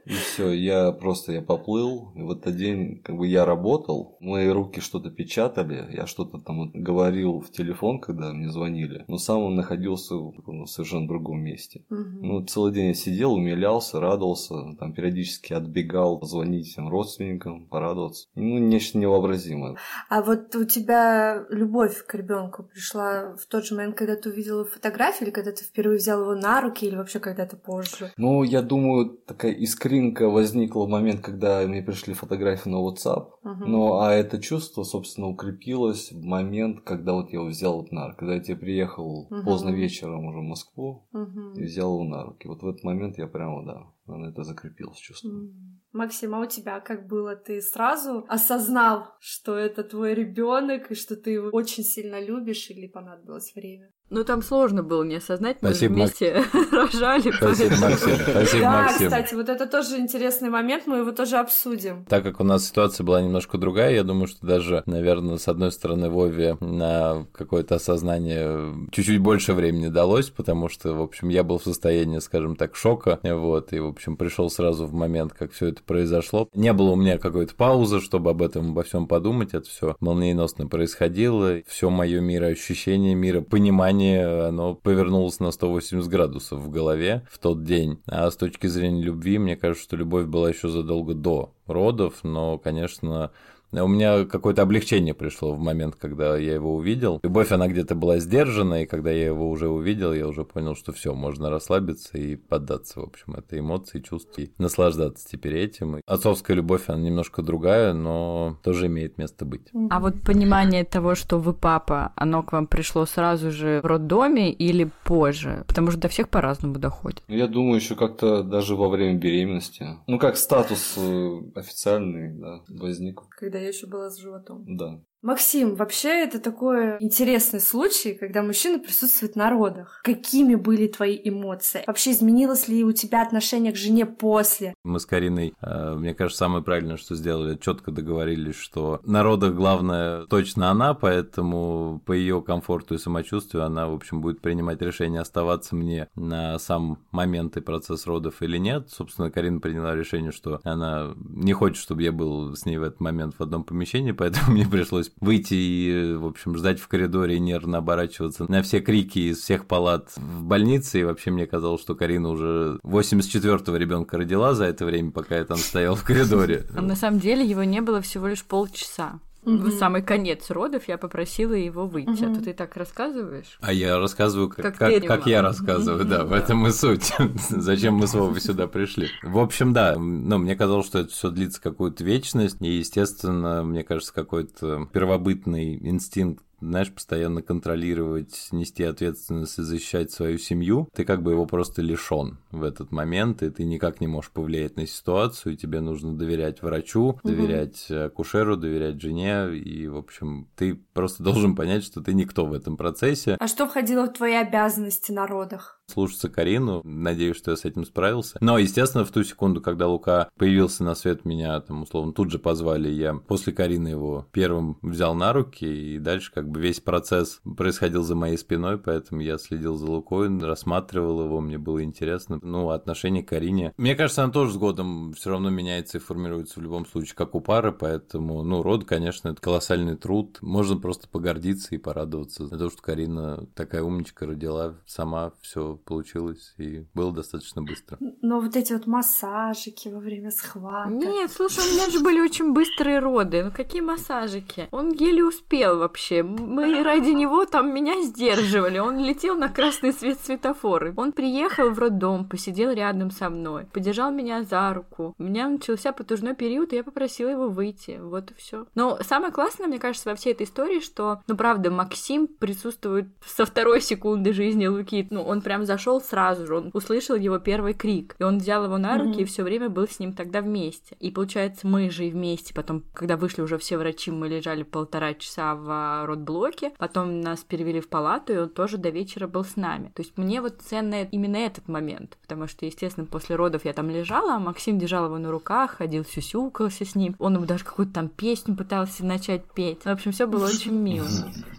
И 0.08 0.12
все, 0.14 0.52
я 0.52 0.90
просто 0.92 1.32
я 1.32 1.42
поплыл. 1.42 2.12
И 2.14 2.22
в 2.22 2.30
этот 2.30 2.56
день 2.56 3.02
как 3.02 3.16
бы 3.16 3.26
я 3.26 3.44
работал, 3.44 4.16
мои 4.20 4.48
руки 4.48 4.80
что-то 4.80 5.10
печатали, 5.10 5.86
я 5.94 6.06
что-то 6.06 6.38
там 6.38 6.70
говорил 6.72 7.40
в 7.40 7.50
телефон, 7.50 8.00
когда 8.00 8.32
мне 8.32 8.50
звонили, 8.50 9.04
но 9.06 9.18
сам 9.18 9.42
он 9.42 9.54
находился 9.54 10.14
в 10.14 10.66
совершенно 10.66 11.06
другом 11.06 11.40
месте. 11.40 11.84
Угу. 11.90 11.98
Ну, 12.22 12.46
целый 12.46 12.72
день 12.72 12.86
я 12.88 12.94
сидел, 12.94 13.34
умилялся, 13.34 14.00
радовался, 14.00 14.54
там 14.78 14.94
периодически 14.94 15.52
отбегал 15.52 16.22
звонить 16.22 16.68
всем 16.68 16.88
родственникам, 16.88 17.66
порадоваться. 17.66 18.28
Ну, 18.34 18.58
нечто 18.58 18.96
невообразимое. 18.96 19.76
А 20.08 20.22
вот 20.22 20.56
у 20.56 20.64
тебя 20.64 21.44
любовь 21.50 22.02
к 22.06 22.14
ребенку 22.14 22.62
пришла 22.62 23.36
в 23.36 23.46
тот 23.46 23.66
же 23.66 23.74
момент, 23.74 23.96
когда 23.96 24.16
ты 24.16 24.30
увидела 24.30 24.64
фотографию, 24.64 25.28
или 25.28 25.34
когда 25.34 25.52
ты 25.52 25.64
впервые 25.64 25.98
взял 25.98 26.22
его 26.22 26.34
на 26.34 26.62
руки, 26.62 26.86
или 26.86 26.96
вообще 26.96 27.20
когда-то 27.20 27.58
позже? 27.58 28.10
Ну, 28.16 28.42
я 28.42 28.62
думаю, 28.62 29.18
такая 29.26 29.52
искренняя 29.52 29.97
Картинка 29.98 30.28
возникла 30.28 30.86
в 30.86 30.88
момент, 30.88 31.20
когда 31.22 31.66
мне 31.66 31.82
пришли 31.82 32.14
фотографии 32.14 32.68
на 32.68 32.76
WhatsApp. 32.76 33.30
Uh-huh. 33.44 33.64
Ну, 33.66 33.98
а 33.98 34.12
это 34.12 34.40
чувство, 34.40 34.84
собственно, 34.84 35.26
укрепилось 35.26 36.12
в 36.12 36.22
момент, 36.22 36.82
когда 36.84 37.14
вот 37.14 37.30
я 37.30 37.40
его 37.40 37.48
взял 37.48 37.80
вот 37.80 37.90
на 37.90 38.06
руки. 38.06 38.18
Когда 38.18 38.34
я 38.34 38.40
тебе 38.40 38.56
приехал 38.56 39.28
uh-huh. 39.28 39.44
поздно 39.44 39.70
вечером 39.70 40.26
уже 40.26 40.38
в 40.38 40.42
Москву 40.42 41.08
uh-huh. 41.12 41.56
и 41.56 41.64
взял 41.64 41.94
его 41.94 42.04
на 42.04 42.24
руки. 42.24 42.46
Вот 42.46 42.62
в 42.62 42.68
этот 42.68 42.84
момент 42.84 43.18
я 43.18 43.26
прямо, 43.26 43.64
да, 43.66 44.14
на 44.14 44.30
это 44.30 44.44
закрепилось 44.44 44.98
чувство. 44.98 45.30
Uh-huh. 45.30 45.52
Максим, 45.92 46.34
а 46.36 46.40
у 46.42 46.46
тебя 46.46 46.78
как 46.78 47.08
было? 47.08 47.34
Ты 47.34 47.60
сразу 47.60 48.24
осознал, 48.28 49.06
что 49.18 49.56
это 49.56 49.82
твой 49.82 50.14
ребенок 50.14 50.92
и 50.92 50.94
что 50.94 51.16
ты 51.16 51.30
его 51.32 51.48
очень 51.48 51.82
сильно 51.82 52.24
любишь, 52.24 52.70
или 52.70 52.86
понадобилось 52.86 53.52
время? 53.56 53.90
Ну, 54.10 54.24
там 54.24 54.42
сложно 54.42 54.82
было 54.82 55.02
не 55.02 55.16
осознать, 55.16 55.58
мы 55.60 55.70
Спасибо, 55.70 55.92
вместе 55.92 56.42
Мак... 56.54 56.72
рожали. 56.92 57.30
Спасибо, 57.30 57.76
Максим. 57.76 58.16
Спасибо, 58.16 58.60
да, 58.62 58.82
Максим. 58.82 59.06
кстати, 59.06 59.34
вот 59.34 59.48
это 59.50 59.66
тоже 59.66 59.98
интересный 59.98 60.48
момент, 60.48 60.86
мы 60.86 60.98
его 60.98 61.12
тоже 61.12 61.36
обсудим. 61.36 62.06
Так 62.06 62.22
как 62.22 62.40
у 62.40 62.44
нас 62.44 62.66
ситуация 62.66 63.04
была 63.04 63.20
немножко 63.20 63.58
другая, 63.58 63.94
я 63.94 64.04
думаю, 64.04 64.26
что 64.26 64.46
даже, 64.46 64.82
наверное, 64.86 65.36
с 65.36 65.46
одной 65.46 65.72
стороны, 65.72 66.08
Вове 66.08 66.56
на 66.60 67.26
какое-то 67.32 67.74
осознание 67.74 68.88
чуть-чуть 68.92 69.18
больше 69.18 69.52
времени 69.52 69.88
далось, 69.88 70.30
потому 70.30 70.70
что, 70.70 70.94
в 70.94 71.02
общем, 71.02 71.28
я 71.28 71.44
был 71.44 71.58
в 71.58 71.64
состоянии, 71.64 72.18
скажем 72.18 72.56
так, 72.56 72.76
шока, 72.76 73.20
вот, 73.22 73.74
и, 73.74 73.78
в 73.78 73.88
общем, 73.88 74.16
пришел 74.16 74.48
сразу 74.48 74.86
в 74.86 74.94
момент, 74.94 75.34
как 75.34 75.52
все 75.52 75.66
это 75.66 75.82
произошло. 75.82 76.48
Не 76.54 76.72
было 76.72 76.92
у 76.92 76.96
меня 76.96 77.18
какой-то 77.18 77.54
паузы, 77.54 78.00
чтобы 78.00 78.30
об 78.30 78.40
этом, 78.40 78.70
обо 78.70 78.84
всем 78.84 79.06
подумать, 79.06 79.52
это 79.52 79.68
все 79.68 79.96
молниеносно 80.00 80.66
происходило, 80.66 81.58
все 81.66 81.90
мое 81.90 82.20
мироощущение, 82.20 83.14
мира, 83.14 83.42
понимание 83.42 83.97
сознание, 83.98 84.46
оно 84.48 84.74
повернулось 84.74 85.40
на 85.40 85.50
180 85.50 86.08
градусов 86.08 86.60
в 86.60 86.70
голове 86.70 87.26
в 87.30 87.38
тот 87.38 87.64
день. 87.64 88.00
А 88.06 88.30
с 88.30 88.36
точки 88.36 88.66
зрения 88.66 89.02
любви, 89.02 89.38
мне 89.38 89.56
кажется, 89.56 89.84
что 89.84 89.96
любовь 89.96 90.26
была 90.26 90.48
еще 90.48 90.68
задолго 90.68 91.14
до 91.14 91.52
родов, 91.66 92.20
но, 92.22 92.58
конечно, 92.58 93.30
у 93.72 93.88
меня 93.88 94.24
какое-то 94.24 94.62
облегчение 94.62 95.14
пришло 95.14 95.52
в 95.52 95.58
момент, 95.58 95.96
когда 95.96 96.36
я 96.36 96.54
его 96.54 96.74
увидел. 96.74 97.20
Любовь, 97.22 97.52
она 97.52 97.68
где-то 97.68 97.94
была 97.94 98.18
сдержана, 98.18 98.82
и 98.82 98.86
когда 98.86 99.10
я 99.10 99.26
его 99.26 99.50
уже 99.50 99.68
увидел, 99.68 100.12
я 100.12 100.26
уже 100.26 100.44
понял, 100.44 100.74
что 100.74 100.92
все, 100.92 101.14
можно 101.14 101.50
расслабиться 101.50 102.18
и 102.18 102.36
поддаться, 102.36 103.00
в 103.00 103.04
общем, 103.04 103.34
этой 103.34 103.60
эмоции, 103.60 104.00
чувств, 104.00 104.38
и 104.38 104.52
наслаждаться 104.58 105.28
теперь 105.28 105.56
этим. 105.56 106.00
Отцовская 106.06 106.56
любовь, 106.56 106.84
она 106.88 106.98
немножко 106.98 107.42
другая, 107.42 107.92
но 107.92 108.58
тоже 108.62 108.86
имеет 108.86 109.18
место 109.18 109.44
быть. 109.44 109.68
А 109.90 110.00
вот 110.00 110.22
понимание 110.22 110.84
того, 110.84 111.14
что 111.14 111.38
вы 111.38 111.52
папа, 111.52 112.12
оно 112.16 112.42
к 112.42 112.52
вам 112.52 112.66
пришло 112.66 113.06
сразу 113.06 113.50
же 113.50 113.80
в 113.82 113.86
роддоме 113.86 114.52
или 114.52 114.90
позже? 115.04 115.64
Потому 115.66 115.90
что 115.90 116.00
до 116.00 116.08
всех 116.08 116.28
по-разному 116.28 116.78
доходит. 116.78 117.22
Я 117.28 117.46
думаю, 117.46 117.76
еще 117.76 117.94
как-то 117.94 118.42
даже 118.42 118.76
во 118.76 118.88
время 118.88 119.18
беременности. 119.18 119.86
Ну, 120.06 120.18
как 120.18 120.36
статус 120.36 120.94
э, 120.96 121.40
официальный, 121.54 122.32
да, 122.38 122.60
возник. 122.68 123.22
Когда 123.30 123.57
когда 123.58 123.62
я 123.62 123.68
еще 123.68 123.86
была 123.86 124.10
с 124.10 124.18
животом. 124.18 124.64
Да. 124.76 125.02
Максим, 125.20 125.74
вообще 125.74 126.22
это 126.22 126.38
такой 126.38 126.96
интересный 127.00 127.60
случай, 127.60 128.14
когда 128.14 128.42
мужчина 128.42 128.78
присутствует 128.78 129.34
на 129.34 129.50
родах. 129.50 130.00
Какими 130.04 130.54
были 130.54 130.86
твои 130.86 131.18
эмоции? 131.22 131.82
Вообще 131.88 132.12
изменилось 132.12 132.68
ли 132.68 132.84
у 132.84 132.92
тебя 132.92 133.22
отношение 133.22 133.72
к 133.72 133.76
жене 133.76 134.06
после? 134.06 134.74
Мы 134.84 135.00
с 135.00 135.06
Кариной, 135.06 135.54
э, 135.60 135.94
мне 135.96 136.14
кажется, 136.14 136.38
самое 136.38 136.62
правильное, 136.62 136.96
что 136.96 137.16
сделали, 137.16 137.58
четко 137.58 137.90
договорились, 137.90 138.54
что 138.54 139.00
на 139.04 139.24
родах 139.24 139.54
главное 139.54 140.24
точно 140.26 140.70
она, 140.70 140.94
поэтому 140.94 142.00
по 142.06 142.12
ее 142.12 142.40
комфорту 142.40 142.94
и 142.94 142.98
самочувствию 142.98 143.64
она, 143.64 143.88
в 143.88 143.94
общем, 143.94 144.20
будет 144.20 144.40
принимать 144.40 144.80
решение 144.82 145.20
оставаться 145.20 145.74
мне 145.74 146.06
на 146.14 146.60
сам 146.60 146.98
момент 147.10 147.56
и 147.56 147.60
процесс 147.60 148.06
родов 148.06 148.40
или 148.40 148.56
нет. 148.56 148.88
Собственно, 148.90 149.32
Карина 149.32 149.58
приняла 149.58 149.96
решение, 149.96 150.30
что 150.30 150.60
она 150.62 151.12
не 151.28 151.54
хочет, 151.54 151.82
чтобы 151.82 152.04
я 152.04 152.12
был 152.12 152.54
с 152.54 152.64
ней 152.66 152.78
в 152.78 152.84
этот 152.84 153.00
момент 153.00 153.34
в 153.36 153.42
одном 153.42 153.64
помещении, 153.64 154.12
поэтому 154.18 154.52
мне 154.52 154.64
пришлось 154.64 155.07
пришлось 155.08 155.12
выйти 155.20 155.54
и, 155.54 156.14
в 156.14 156.26
общем, 156.26 156.56
ждать 156.56 156.80
в 156.80 156.88
коридоре 156.88 157.36
и 157.36 157.40
нервно 157.40 157.78
оборачиваться 157.78 158.50
на 158.50 158.62
все 158.62 158.80
крики 158.80 159.30
из 159.30 159.38
всех 159.38 159.66
палат 159.66 160.10
в 160.16 160.42
больнице. 160.42 161.00
И 161.00 161.04
вообще 161.04 161.30
мне 161.30 161.46
казалось, 161.46 161.80
что 161.80 161.94
Карина 161.94 162.28
уже 162.28 162.78
84-го 162.84 163.76
ребенка 163.76 164.18
родила 164.18 164.54
за 164.54 164.64
это 164.64 164.84
время, 164.84 165.10
пока 165.10 165.36
я 165.36 165.44
там 165.44 165.58
стоял 165.58 165.94
в 165.94 166.04
коридоре. 166.04 166.64
А 166.76 166.80
на 166.80 166.96
самом 166.96 167.20
деле 167.20 167.44
его 167.44 167.64
не 167.64 167.80
было 167.80 168.00
всего 168.00 168.26
лишь 168.26 168.44
полчаса. 168.44 169.20
В 169.42 169.70
самый 169.70 170.02
конец 170.02 170.50
родов 170.50 170.88
я 170.88 170.98
попросила 170.98 171.54
его 171.54 171.86
выйти. 171.86 172.24
А 172.24 172.34
то 172.34 172.42
ты 172.42 172.52
так 172.52 172.76
рассказываешь. 172.76 173.58
А 173.60 173.72
я 173.72 173.98
рассказываю, 173.98 174.48
как, 174.50 174.76
как, 174.76 175.04
как 175.06 175.26
я 175.26 175.42
рассказываю, 175.42 176.04
да, 176.04 176.24
в 176.24 176.32
этом 176.32 176.66
и 176.66 176.70
суть. 176.70 177.12
Зачем 177.48 177.94
мы 177.94 178.06
с 178.06 178.14
Вовой 178.14 178.40
сюда 178.40 178.66
пришли? 178.66 179.08
В 179.22 179.38
общем, 179.38 179.72
да, 179.72 179.96
но 179.96 180.38
мне 180.38 180.56
казалось, 180.56 180.86
что 180.86 180.98
это 180.98 181.10
все 181.10 181.30
длится 181.30 181.62
какую-то 181.62 182.04
вечность, 182.04 182.60
и, 182.60 182.78
естественно, 182.78 183.62
мне 183.62 183.84
кажется, 183.84 184.12
какой-то 184.12 184.88
первобытный 184.92 185.76
инстинкт 185.88 186.44
знаешь, 186.60 186.92
постоянно 186.92 187.42
контролировать, 187.42 188.48
нести 188.52 188.84
ответственность 188.84 189.58
и 189.58 189.62
защищать 189.62 190.10
свою 190.10 190.38
семью, 190.38 190.88
ты 190.94 191.04
как 191.04 191.22
бы 191.22 191.32
его 191.32 191.46
просто 191.46 191.82
лишен 191.82 192.38
в 192.50 192.62
этот 192.62 192.92
момент, 192.92 193.42
и 193.42 193.50
ты 193.50 193.64
никак 193.64 194.00
не 194.00 194.06
можешь 194.06 194.30
повлиять 194.30 194.76
на 194.76 194.86
ситуацию, 194.86 195.54
и 195.54 195.56
тебе 195.56 195.80
нужно 195.80 196.16
доверять 196.16 196.62
врачу, 196.62 197.20
доверять 197.24 197.86
угу. 197.90 198.00
акушеру, 198.00 198.56
доверять 198.56 199.00
жене, 199.00 199.56
и, 199.56 199.86
в 199.88 199.96
общем, 199.96 200.48
ты 200.56 200.74
просто 200.92 201.22
должен 201.24 201.54
понять, 201.54 201.84
что 201.84 202.00
ты 202.00 202.14
никто 202.14 202.46
в 202.46 202.52
этом 202.52 202.76
процессе. 202.76 203.36
А 203.38 203.48
что 203.48 203.66
входило 203.66 204.06
в 204.06 204.12
твои 204.12 204.34
обязанности 204.34 205.12
на 205.12 205.26
родах? 205.26 205.77
Слушаться 205.90 206.28
Карину. 206.28 206.82
Надеюсь, 206.84 207.36
что 207.36 207.50
я 207.50 207.56
с 207.56 207.64
этим 207.64 207.84
справился. 207.84 208.38
Но, 208.40 208.58
естественно, 208.58 209.04
в 209.04 209.10
ту 209.10 209.24
секунду, 209.24 209.60
когда 209.60 209.88
Лука 209.88 210.28
появился 210.36 210.84
на 210.84 210.94
свет, 210.94 211.24
меня 211.24 211.60
там, 211.60 211.82
условно, 211.82 212.12
тут 212.12 212.30
же 212.30 212.38
позвали. 212.38 212.88
Я 212.88 213.14
после 213.14 213.52
Карины 213.52 213.88
его 213.88 214.26
первым 214.32 214.78
взял 214.82 215.14
на 215.14 215.32
руки, 215.32 215.64
и 215.64 215.98
дальше 215.98 216.32
как 216.32 216.48
бы 216.48 216.60
весь 216.60 216.80
процесс 216.80 217.40
происходил 217.56 218.02
за 218.02 218.14
моей 218.14 218.36
спиной, 218.36 218.78
поэтому 218.78 219.20
я 219.20 219.38
следил 219.38 219.76
за 219.76 219.86
Лукой, 219.86 220.28
рассматривал 220.38 221.24
его, 221.24 221.40
мне 221.40 221.58
было 221.58 221.82
интересно. 221.82 222.38
Ну, 222.42 222.70
отношение 222.70 223.22
к 223.22 223.28
Карине. 223.28 223.72
Мне 223.76 223.94
кажется, 223.94 224.22
она 224.22 224.32
тоже 224.32 224.52
с 224.52 224.56
годом 224.56 225.12
все 225.14 225.30
равно 225.30 225.50
меняется 225.50 225.98
и 225.98 226.00
формируется 226.00 226.60
в 226.60 226.62
любом 226.62 226.86
случае, 226.86 227.14
как 227.14 227.34
у 227.34 227.40
пары, 227.40 227.72
поэтому, 227.72 228.42
ну, 228.42 228.62
род, 228.62 228.84
конечно, 228.84 229.28
это 229.28 229.40
колоссальный 229.40 229.96
труд. 229.96 230.38
Можно 230.42 230.76
просто 230.76 231.08
погордиться 231.08 231.74
и 231.74 231.78
порадоваться 231.78 232.46
за 232.46 232.58
то, 232.58 232.70
что 232.70 232.82
Карина 232.82 233.46
такая 233.54 233.82
умничка 233.82 234.26
родила, 234.26 234.74
сама 234.86 235.32
все 235.40 235.77
получилось 235.84 236.54
и 236.58 236.84
было 236.94 237.12
достаточно 237.12 237.62
быстро. 237.62 237.98
Но 238.22 238.40
вот 238.40 238.56
эти 238.56 238.72
вот 238.72 238.86
массажики 238.86 239.88
во 239.88 239.98
время 239.98 240.30
схватки. 240.30 240.92
Нет, 240.92 241.30
слушай, 241.30 241.64
у 241.64 241.74
меня 241.74 241.90
же 241.90 242.00
были 242.00 242.20
очень 242.20 242.52
быстрые 242.52 242.98
роды. 242.98 243.44
Ну 243.44 243.50
какие 243.50 243.80
массажики? 243.80 244.68
Он 244.70 244.92
еле 244.92 245.24
успел 245.24 245.78
вообще. 245.78 246.22
Мы 246.22 246.82
ради 246.82 247.10
него 247.10 247.44
там 247.44 247.72
меня 247.74 248.02
сдерживали. 248.02 248.78
Он 248.78 248.98
летел 248.98 249.36
на 249.36 249.48
красный 249.48 249.92
свет 249.92 250.18
светофора. 250.20 250.92
Он 250.96 251.12
приехал 251.12 251.70
в 251.70 251.78
роддом, 251.78 252.28
посидел 252.28 252.70
рядом 252.70 253.10
со 253.10 253.30
мной, 253.30 253.66
подержал 253.72 254.10
меня 254.10 254.42
за 254.42 254.72
руку. 254.72 255.14
У 255.18 255.22
меня 255.22 255.48
начался 255.48 255.92
потужной 255.92 256.34
период, 256.34 256.72
и 256.72 256.76
я 256.76 256.84
попросила 256.84 257.28
его 257.28 257.48
выйти. 257.48 257.98
Вот 258.00 258.30
и 258.30 258.34
все. 258.34 258.66
Но 258.74 258.98
самое 259.02 259.32
классное, 259.32 259.66
мне 259.66 259.78
кажется, 259.78 260.10
во 260.10 260.16
всей 260.16 260.32
этой 260.32 260.44
истории, 260.44 260.80
что, 260.80 261.20
ну 261.26 261.36
правда, 261.36 261.70
Максим 261.70 262.26
присутствует 262.26 263.08
со 263.24 263.44
второй 263.44 263.80
секунды 263.80 264.32
жизни 264.32 264.66
Луки. 264.66 265.06
Ну, 265.10 265.22
он 265.22 265.42
прям 265.42 265.64
зашел 265.68 266.00
сразу 266.00 266.46
же, 266.46 266.56
он 266.56 266.70
услышал 266.72 267.14
его 267.14 267.38
первый 267.38 267.74
крик. 267.74 268.16
И 268.18 268.24
он 268.24 268.38
взял 268.38 268.64
его 268.64 268.78
на 268.78 268.98
руки 268.98 269.20
mm-hmm. 269.20 269.22
и 269.22 269.26
все 269.26 269.42
время 269.44 269.68
был 269.68 269.86
с 269.86 270.00
ним 270.00 270.14
тогда 270.14 270.40
вместе. 270.40 270.96
И 270.98 271.10
получается, 271.10 271.66
мы 271.66 271.90
же 271.90 272.06
и 272.06 272.10
вместе. 272.10 272.54
Потом, 272.54 272.82
когда 272.94 273.16
вышли 273.16 273.42
уже 273.42 273.58
все 273.58 273.76
врачи, 273.78 274.10
мы 274.10 274.28
лежали 274.28 274.62
полтора 274.62 275.14
часа 275.14 275.54
в 275.54 276.06
родблоке. 276.06 276.72
Потом 276.78 277.20
нас 277.20 277.40
перевели 277.40 277.80
в 277.80 277.88
палату, 277.88 278.32
и 278.32 278.38
он 278.38 278.48
тоже 278.48 278.78
до 278.78 278.88
вечера 278.88 279.28
был 279.28 279.44
с 279.44 279.56
нами. 279.56 279.92
То 279.94 280.02
есть 280.02 280.16
мне 280.16 280.40
вот 280.40 280.62
ценно 280.62 281.02
именно 281.02 281.36
этот 281.36 281.68
момент. 281.68 282.16
Потому 282.22 282.48
что, 282.48 282.66
естественно, 282.66 283.06
после 283.06 283.36
родов 283.36 283.64
я 283.64 283.72
там 283.74 283.90
лежала, 283.90 284.36
а 284.36 284.38
Максим 284.38 284.78
держал 284.78 285.04
его 285.04 285.18
на 285.18 285.30
руках, 285.30 285.76
ходил 285.76 286.04
сюсюкался 286.04 286.84
с 286.84 286.94
ним. 286.94 287.14
Он 287.18 287.34
ему 287.34 287.44
даже 287.44 287.64
какую-то 287.64 287.92
там 287.92 288.08
песню 288.08 288.56
пытался 288.56 289.04
начать 289.04 289.44
петь. 289.54 289.82
В 289.84 289.88
общем, 289.88 290.12
все 290.12 290.26
было 290.26 290.46
очень 290.46 290.72
мило. 290.72 291.08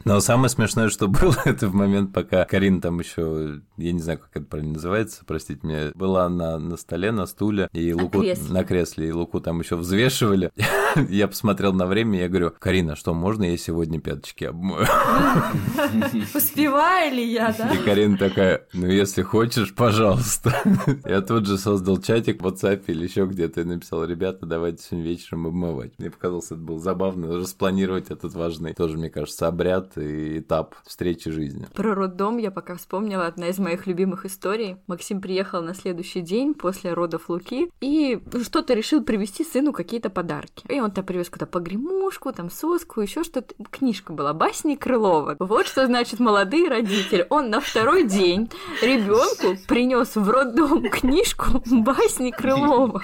Но 0.06 0.20
самое 0.20 0.50
смешное, 0.50 0.90
что 0.90 1.08
было, 1.08 1.36
это 1.46 1.68
в 1.68 1.76
момент, 1.76 2.14
пока 2.14 2.46
Карин 2.46 2.82
там 2.82 3.00
еще, 3.00 3.62
я 3.78 3.92
не 3.92 3.99
знаю, 4.02 4.20
как 4.20 4.30
это 4.34 4.46
правильно 4.46 4.74
называется, 4.74 5.24
простите 5.26 5.60
меня, 5.66 5.92
была 5.96 6.30
на, 6.30 6.60
на 6.60 6.78
столе, 6.78 7.12
на 7.12 7.26
стуле, 7.26 7.70
и 7.74 7.94
на 7.94 8.04
Луку 8.04 8.22
кресле. 8.22 8.54
на 8.54 8.64
кресле, 8.64 9.08
и 9.10 9.12
Луку 9.12 9.40
там 9.42 9.60
еще 9.60 9.76
взвешивали. 9.76 10.52
я 11.10 11.28
посмотрел 11.28 11.74
на 11.74 11.86
время, 11.86 12.20
я 12.20 12.30
говорю, 12.30 12.52
Карина, 12.60 12.96
что 12.96 13.14
можно 13.14 13.44
я 13.44 13.58
сегодня 13.58 14.00
пяточки 14.00 14.46
обмою? 14.46 14.86
Успеваю 16.36 17.14
ли 17.14 17.32
я, 17.32 17.54
да? 17.58 17.72
И 17.74 17.78
Карина 17.78 18.18
такая, 18.18 18.66
ну 18.74 18.88
если 18.88 19.22
хочешь, 19.22 19.74
пожалуйста. 19.74 20.56
я 21.06 21.22
тут 21.22 21.46
же 21.46 21.58
создал 21.58 22.02
чатик 22.02 22.42
в 22.42 22.48
WhatsApp 22.48 22.84
или 22.88 23.04
еще 23.04 23.26
где-то 23.26 23.62
и 23.62 23.66
написал, 23.66 24.06
ребята, 24.06 24.46
давайте 24.46 24.84
сегодня 24.84 25.10
вечером 25.10 25.48
обмывать. 25.48 25.98
Мне 25.98 26.10
показалось, 26.10 26.48
это 26.48 26.56
было 26.56 26.80
забавно, 26.80 27.38
распланировать 27.38 28.12
этот 28.12 28.34
важный, 28.34 28.74
тоже, 28.74 28.98
мне 28.98 29.10
кажется, 29.10 29.48
обряд 29.48 29.98
и 29.98 30.40
этап 30.40 30.76
встречи 30.86 31.32
жизни. 31.32 31.68
Про 31.74 31.96
роддом 31.96 32.38
я 32.38 32.52
пока 32.52 32.76
вспомнила 32.76 33.26
одна 33.26 33.48
из 33.48 33.60
моих 33.60 33.88
любимых 33.90 34.26
историй. 34.26 34.78
Максим 34.88 35.20
приехал 35.20 35.62
на 35.62 35.74
следующий 35.74 36.22
день 36.22 36.54
после 36.54 36.94
родов 36.94 37.30
Луки 37.30 37.70
и 37.82 38.22
что-то 38.44 38.74
решил 38.74 39.04
привезти 39.04 39.44
сыну 39.44 39.74
какие-то 39.74 40.10
подарки. 40.10 40.66
И 40.70 40.80
он-то 40.80 41.04
привез 41.04 41.30
куда 41.30 41.46
погремушку, 41.46 42.32
там 42.32 42.50
соску, 42.50 43.02
еще 43.02 43.24
что-то. 43.24 43.54
Книжка 43.70 44.14
была 44.14 44.34
басни 44.34 44.76
Крылова. 44.76 45.36
Вот 45.40 45.68
что 45.68 45.86
значит 45.86 46.20
молодые 46.20 46.70
родители. 46.70 47.26
Он 47.30 47.50
на 47.50 47.60
второй 47.60 48.04
день 48.04 48.50
ребенку 48.82 49.62
принес 49.68 50.16
в 50.16 50.30
роддом 50.30 50.90
книжку 50.90 51.64
басни 51.66 52.32
Крылова. 52.32 53.02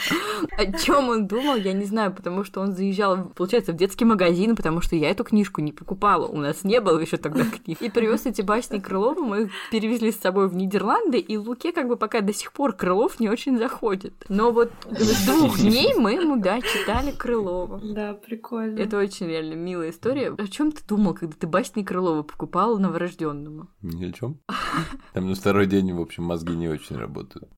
О 0.58 0.72
чем 0.80 1.10
он 1.10 1.28
думал, 1.28 1.56
я 1.56 1.74
не 1.74 1.86
знаю, 1.86 2.14
потому 2.14 2.44
что 2.44 2.62
он 2.62 2.74
заезжал, 2.74 3.26
получается, 3.36 3.74
в 3.74 3.76
детский 3.76 4.06
магазин, 4.06 4.56
потому 4.56 4.82
что 4.82 4.96
я 4.96 5.10
эту 5.10 5.24
книжку 5.24 5.62
не 5.62 5.72
покупала. 5.72 6.28
У 6.28 6.38
нас 6.38 6.64
не 6.64 6.80
было 6.80 7.00
еще 7.00 7.18
тогда 7.18 7.44
книг. 7.44 7.82
И 7.82 7.90
привез 7.90 8.26
эти 8.26 8.42
басни 8.42 8.80
Крылова, 8.80 9.20
мы 9.22 9.44
их 9.44 9.52
перевезли 9.72 10.12
с 10.12 10.20
собой 10.20 10.48
в 10.48 10.56
Нидерланды, 10.66 11.20
и 11.20 11.38
Луке 11.38 11.72
как 11.72 11.88
бы 11.88 11.96
пока 11.96 12.22
до 12.22 12.34
сих 12.34 12.52
пор 12.52 12.74
Крылов 12.74 13.20
не 13.20 13.30
очень 13.30 13.58
заходит. 13.58 14.26
Но 14.30 14.52
вот 14.52 14.72
с 14.90 15.26
двух 15.26 15.60
дней 15.60 15.94
мы 15.96 16.14
ему, 16.14 16.38
да, 16.38 16.60
читали 16.62 17.12
Крылова. 17.12 17.80
Да, 17.84 18.14
прикольно. 18.14 18.80
Это 18.80 18.98
очень 18.98 19.28
реально 19.28 19.54
милая 19.54 19.92
история. 19.92 20.34
О 20.38 20.48
чем 20.48 20.72
ты 20.72 20.82
думал, 20.88 21.14
когда 21.14 21.36
ты 21.38 21.48
басни 21.48 21.84
Крылова 21.84 22.24
покупал 22.24 22.78
новорожденному? 22.80 23.68
Ни 23.82 24.06
о 24.06 24.12
чем. 24.12 24.40
Там 25.14 25.30
на 25.30 25.36
второй 25.36 25.68
день, 25.68 25.94
в 25.94 26.02
общем, 26.02 26.24
мозги 26.24 26.56
не 26.56 26.68
очень 26.68 26.98
работают. 26.98 27.50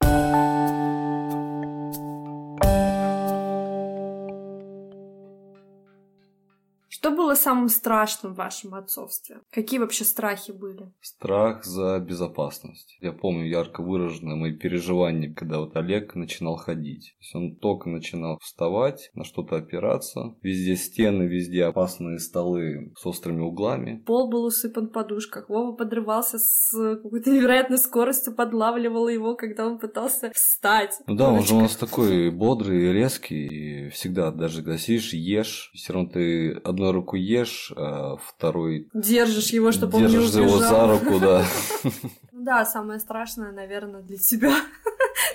Самым 7.38 7.70
страшным 7.70 8.34
в 8.34 8.38
вашем 8.38 8.74
отцовстве? 8.74 9.42
Какие 9.52 9.80
вообще 9.80 10.04
страхи 10.04 10.52
были? 10.52 10.92
Страх 11.02 11.64
за 11.64 12.00
безопасность. 12.00 12.98
Я 13.00 13.12
помню 13.12 13.46
ярко 13.48 13.82
выраженные 13.82 14.36
мои 14.36 14.54
переживания, 14.54 15.34
когда 15.34 15.60
вот 15.60 15.76
Олег 15.76 16.16
начинал 16.16 16.56
ходить. 16.56 17.16
То 17.18 17.22
есть 17.22 17.36
он 17.36 17.56
только 17.56 17.90
начинал 17.90 18.40
вставать, 18.42 19.12
на 19.14 19.24
что-то 19.24 19.58
опираться. 19.58 20.36
Везде 20.42 20.76
стены, 20.76 21.24
везде 21.24 21.66
опасные 21.66 22.20
столы 22.20 22.94
с 22.98 23.06
острыми 23.06 23.42
углами. 23.42 24.04
Пол 24.06 24.30
был 24.30 24.46
усыпан 24.46 24.90
подушках. 24.90 25.50
Вова 25.50 25.74
подрывался 25.74 26.40
с 26.40 26.72
какой-то 27.04 27.32
невероятной 27.32 27.78
скоростью, 27.78 28.34
подлавливал 28.34 29.08
его, 29.08 29.36
когда 29.36 29.68
он 29.68 29.78
пытался 29.78 30.32
встать. 30.34 30.96
Ну 31.06 31.16
да, 31.16 31.30
он 31.30 31.44
же 31.44 31.54
у 31.54 31.60
нас 31.60 31.76
такой 31.76 32.32
бодрый, 32.32 32.92
резкий. 32.92 33.48
И 33.48 33.90
всегда, 33.90 34.32
даже 34.32 34.64
когда 34.64 34.78
сидишь, 34.78 35.14
ешь, 35.14 35.72
все 35.74 35.94
равно 35.94 36.10
ты 36.10 36.52
одно 36.64 36.88
одной 36.88 36.92
руку 36.92 37.16
ешь, 37.28 37.72
а 37.76 38.16
второй... 38.18 38.90
Держишь 38.94 39.50
его, 39.50 39.72
чтобы 39.72 39.98
он 39.98 40.08
не 40.08 40.18
убежал. 40.18 40.44
его 40.44 40.58
за 40.60 40.88
руку, 40.88 41.20
да. 41.20 41.46
Да, 42.32 42.66
самое 42.66 43.00
страшное, 43.00 43.52
наверное, 43.52 44.02
для 44.02 44.18
тебя. 44.18 44.56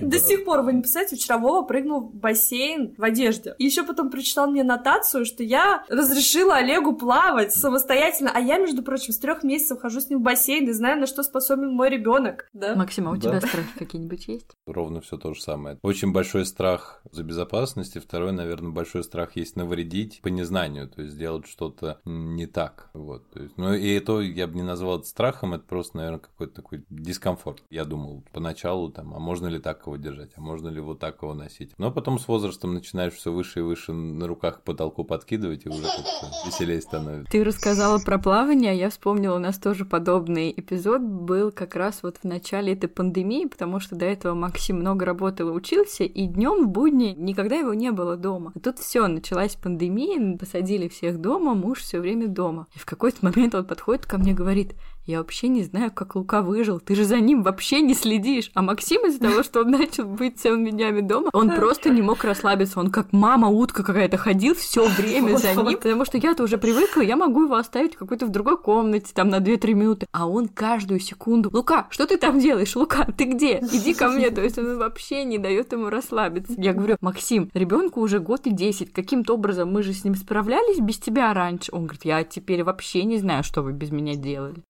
До 0.00 0.18
сих 0.18 0.44
пор, 0.44 0.62
вы 0.62 0.72
не 0.72 0.80
представляете, 0.80 1.16
вчера 1.16 1.38
Вова 1.38 1.62
прыгнул 1.62 2.00
в 2.00 2.14
бассейн 2.14 2.94
в 2.96 3.02
одежде. 3.02 3.54
И 3.58 3.64
еще 3.64 3.84
потом 3.84 4.10
прочитал 4.10 4.50
мне 4.50 4.64
нотацию, 4.64 5.24
что 5.24 5.42
я 5.42 5.84
разрешила 5.88 6.56
Олегу 6.56 6.94
плавать 6.94 7.52
самостоятельно, 7.52 8.30
а 8.34 8.40
я, 8.40 8.58
между 8.58 8.82
прочим, 8.82 9.12
с 9.12 9.18
трех 9.18 9.42
месяцев 9.42 9.80
хожу 9.80 10.00
с 10.00 10.08
ним 10.08 10.20
в 10.20 10.22
бассейн 10.22 10.68
и 10.68 10.72
знаю, 10.72 11.00
на 11.00 11.06
что 11.06 11.22
способен 11.22 11.72
мой 11.72 11.90
ребенок. 11.90 12.48
Да? 12.52 12.74
Максима, 12.74 13.12
у 13.12 13.16
тебя 13.16 13.40
страхи 13.40 13.78
какие-нибудь 13.78 14.28
есть? 14.28 14.50
Ровно 14.66 15.00
все 15.00 15.16
то 15.16 15.34
же 15.34 15.40
самое. 15.40 15.78
Очень 15.82 16.12
большой 16.12 16.46
страх 16.46 17.02
за 17.10 17.22
безопасность, 17.22 17.96
и 17.96 18.00
второй, 18.00 18.32
наверное, 18.32 18.70
большой 18.70 19.04
страх 19.04 19.36
есть 19.36 19.56
навредить 19.56 20.20
по 20.22 20.28
незнанию, 20.28 20.88
то 20.88 21.02
есть 21.02 21.14
сделать 21.14 21.46
что-то 21.46 22.00
не 22.04 22.46
так. 22.46 22.90
Вот. 22.94 23.30
То 23.30 23.42
есть, 23.42 23.56
ну 23.56 23.74
и 23.74 23.92
это 23.94 24.20
я 24.20 24.46
бы 24.46 24.54
не 24.54 24.62
назвал 24.62 24.98
это 24.98 25.08
страхом, 25.08 25.54
это 25.54 25.64
просто, 25.64 25.96
наверное, 25.96 26.20
какой-то 26.20 26.54
такой 26.54 26.84
дискомфорт. 26.90 27.62
Я 27.70 27.84
думал 27.84 28.24
поначалу, 28.32 28.90
там, 28.90 29.14
а 29.14 29.18
можно 29.18 29.46
ли 29.46 29.58
так 29.58 29.81
его 29.86 29.96
держать, 29.96 30.30
а 30.36 30.40
можно 30.40 30.68
ли 30.68 30.80
вот 30.80 30.98
так 30.98 31.22
его 31.22 31.34
носить. 31.34 31.72
Но 31.78 31.90
потом 31.90 32.18
с 32.18 32.28
возрастом 32.28 32.74
начинаешь 32.74 33.14
все 33.14 33.32
выше 33.32 33.60
и 33.60 33.62
выше 33.62 33.92
на 33.92 34.26
руках 34.26 34.60
к 34.60 34.62
потолку 34.62 35.04
подкидывать, 35.04 35.66
и 35.66 35.68
уже 35.68 35.82
как-то 35.82 36.46
веселее 36.46 36.80
становится. 36.80 37.30
Ты 37.30 37.44
рассказала 37.44 37.98
про 37.98 38.18
плавание, 38.18 38.72
а 38.72 38.74
я 38.74 38.90
вспомнила, 38.90 39.36
у 39.36 39.40
нас 39.40 39.58
тоже 39.58 39.84
подобный 39.84 40.52
эпизод 40.56 41.02
был 41.02 41.52
как 41.52 41.76
раз 41.76 42.02
вот 42.02 42.18
в 42.18 42.24
начале 42.24 42.72
этой 42.72 42.88
пандемии, 42.88 43.46
потому 43.46 43.80
что 43.80 43.96
до 43.96 44.06
этого 44.06 44.34
Максим 44.34 44.76
много 44.76 45.04
работал 45.04 45.48
и 45.48 45.52
учился, 45.52 46.04
и 46.04 46.26
днем 46.26 46.66
в 46.66 46.68
будни 46.68 47.14
никогда 47.16 47.56
его 47.56 47.74
не 47.74 47.90
было 47.90 48.16
дома. 48.16 48.52
А 48.54 48.60
тут 48.60 48.78
все, 48.78 49.06
началась 49.06 49.56
пандемия, 49.56 50.36
посадили 50.36 50.88
всех 50.88 51.20
дома, 51.20 51.54
муж 51.54 51.80
все 51.80 52.00
время 52.00 52.28
дома. 52.28 52.66
И 52.74 52.78
в 52.78 52.86
какой-то 52.86 53.18
момент 53.22 53.54
он 53.54 53.64
подходит 53.64 54.06
ко 54.06 54.18
мне 54.18 54.32
и 54.32 54.34
говорит, 54.34 54.74
я 55.04 55.18
вообще 55.18 55.48
не 55.48 55.62
знаю, 55.64 55.90
как 55.92 56.14
Лука 56.14 56.42
выжил. 56.42 56.78
Ты 56.78 56.94
же 56.94 57.04
за 57.04 57.18
ним 57.18 57.42
вообще 57.42 57.80
не 57.80 57.94
следишь. 57.94 58.50
А 58.54 58.62
Максим 58.62 59.04
из-за 59.06 59.20
того, 59.20 59.42
что 59.42 59.60
он 59.60 59.70
начал 59.70 60.04
быть 60.04 60.38
целыми 60.38 60.70
днями 60.70 61.00
дома, 61.00 61.30
он 61.32 61.50
просто 61.50 61.90
не 61.90 62.02
мог 62.02 62.22
расслабиться. 62.24 62.78
Он 62.78 62.90
как 62.90 63.12
мама 63.12 63.48
утка 63.48 63.82
какая-то 63.82 64.16
ходил 64.16 64.54
все 64.54 64.86
время 64.86 65.36
за 65.36 65.54
ним. 65.54 65.76
Потому 65.76 66.04
что 66.04 66.18
я-то 66.18 66.44
уже 66.44 66.56
привыкла, 66.56 67.00
я 67.00 67.16
могу 67.16 67.44
его 67.44 67.56
оставить 67.56 67.96
какой-то 67.96 68.26
в 68.26 68.30
другой 68.30 68.58
комнате, 68.58 69.12
там 69.12 69.28
на 69.28 69.38
2-3 69.38 69.74
минуты. 69.74 70.06
А 70.12 70.28
он 70.28 70.48
каждую 70.48 71.00
секунду. 71.00 71.50
Лука, 71.52 71.88
что 71.90 72.06
ты 72.06 72.16
там 72.16 72.38
делаешь? 72.38 72.76
Лука, 72.76 73.04
ты 73.16 73.24
где? 73.24 73.58
Иди 73.58 73.94
ко 73.94 74.08
мне. 74.08 74.30
То 74.30 74.42
есть 74.42 74.58
он 74.58 74.78
вообще 74.78 75.24
не 75.24 75.38
дает 75.38 75.72
ему 75.72 75.90
расслабиться. 75.90 76.54
Я 76.56 76.74
говорю, 76.74 76.96
Максим, 77.00 77.50
ребенку 77.54 78.00
уже 78.00 78.20
год 78.20 78.46
и 78.46 78.50
10. 78.50 78.92
Каким-то 78.92 79.34
образом 79.34 79.72
мы 79.72 79.82
же 79.82 79.92
с 79.92 80.04
ним 80.04 80.14
справлялись 80.14 80.78
без 80.78 80.98
тебя 80.98 81.34
раньше. 81.34 81.72
Он 81.72 81.86
говорит, 81.86 82.04
я 82.04 82.22
теперь 82.22 82.62
вообще 82.62 83.02
не 83.04 83.18
знаю, 83.18 83.42
что 83.42 83.62
вы 83.62 83.72
без 83.72 83.90
меня 83.90 84.14
делали. 84.14 84.62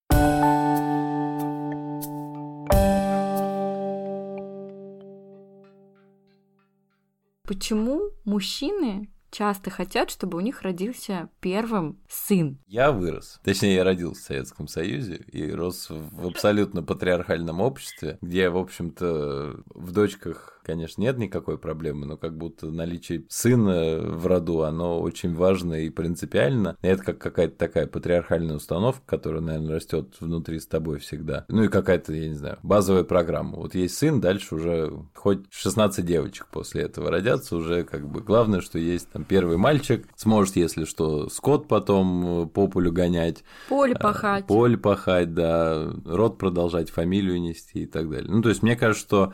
Почему 7.52 8.12
мужчины 8.25 9.11
часто 9.30 9.68
хотят, 9.68 10.11
чтобы 10.11 10.38
у 10.38 10.40
них 10.40 10.62
родился 10.62 11.28
первым 11.40 11.99
сын. 12.09 12.59
Я 12.66 12.92
вырос. 12.92 13.40
Точнее, 13.44 13.75
я 13.75 13.85
родился 13.85 14.23
в 14.23 14.25
Советском 14.25 14.68
Союзе 14.68 15.16
и 15.16 15.50
рос 15.50 15.88
в 15.90 16.26
абсолютно 16.26 16.82
патриархальном 16.82 17.61
обществе, 17.61 18.16
где, 18.23 18.49
в 18.49 18.56
общем-то, 18.56 19.62
в 19.66 19.92
дочках 19.92 20.62
конечно, 20.62 21.00
нет 21.02 21.19
никакой 21.19 21.59
проблемы, 21.59 22.07
но 22.07 22.16
как 22.16 22.37
будто 22.37 22.66
наличие 22.66 23.25
сына 23.28 23.99
в 24.00 24.26
роду, 24.26 24.62
оно 24.62 25.00
очень 25.00 25.35
важно 25.35 25.75
и 25.75 25.90
принципиально. 25.90 26.76
И 26.83 26.87
это 26.87 27.02
как 27.02 27.19
какая-то 27.19 27.57
такая 27.57 27.87
патриархальная 27.87 28.57
установка, 28.57 29.02
которая, 29.07 29.40
наверное, 29.40 29.76
растет 29.76 30.16
внутри 30.21 30.59
с 30.61 30.66
тобой 30.66 30.99
всегда. 30.99 31.45
Ну 31.49 31.64
и 31.64 31.69
какая-то, 31.69 32.12
я 32.12 32.28
не 32.28 32.35
знаю, 32.35 32.59
базовая 32.62 33.04
программа. 33.04 33.57
Вот 33.57 33.75
есть 33.75 33.97
сын, 33.97 34.21
дальше 34.21 34.54
уже 34.54 34.92
хоть 35.14 35.45
16 35.50 36.04
девочек 36.04 36.47
после 36.50 36.83
этого 36.83 37.11
родятся, 37.11 37.57
уже 37.57 37.85
как 37.85 38.09
бы 38.09 38.21
главное, 38.21 38.61
что 38.61 38.78
есть 38.78 39.11
там 39.11 39.25
первый 39.25 39.57
мальчик, 39.57 40.07
сможет, 40.16 40.57
если 40.57 40.85
что, 40.85 41.28
скот 41.28 41.69
потом 41.69 42.49
по 42.49 42.69
полю 42.69 42.92
гонять. 42.92 43.45
Поле 43.69 43.95
а, 43.95 43.99
пахать. 43.99 44.47
Поле 44.47 44.76
пахать, 44.76 45.35
да, 45.35 45.92
род 46.04 46.38
продолжать, 46.38 46.90
фамилию 46.90 47.40
нести 47.40 47.83
и 47.83 47.87
так 47.87 48.11
далее. 48.11 48.31
Ну, 48.31 48.42
то 48.42 48.49
есть, 48.49 48.62
мне 48.62 48.76
кажется, 48.76 49.02
что 49.02 49.33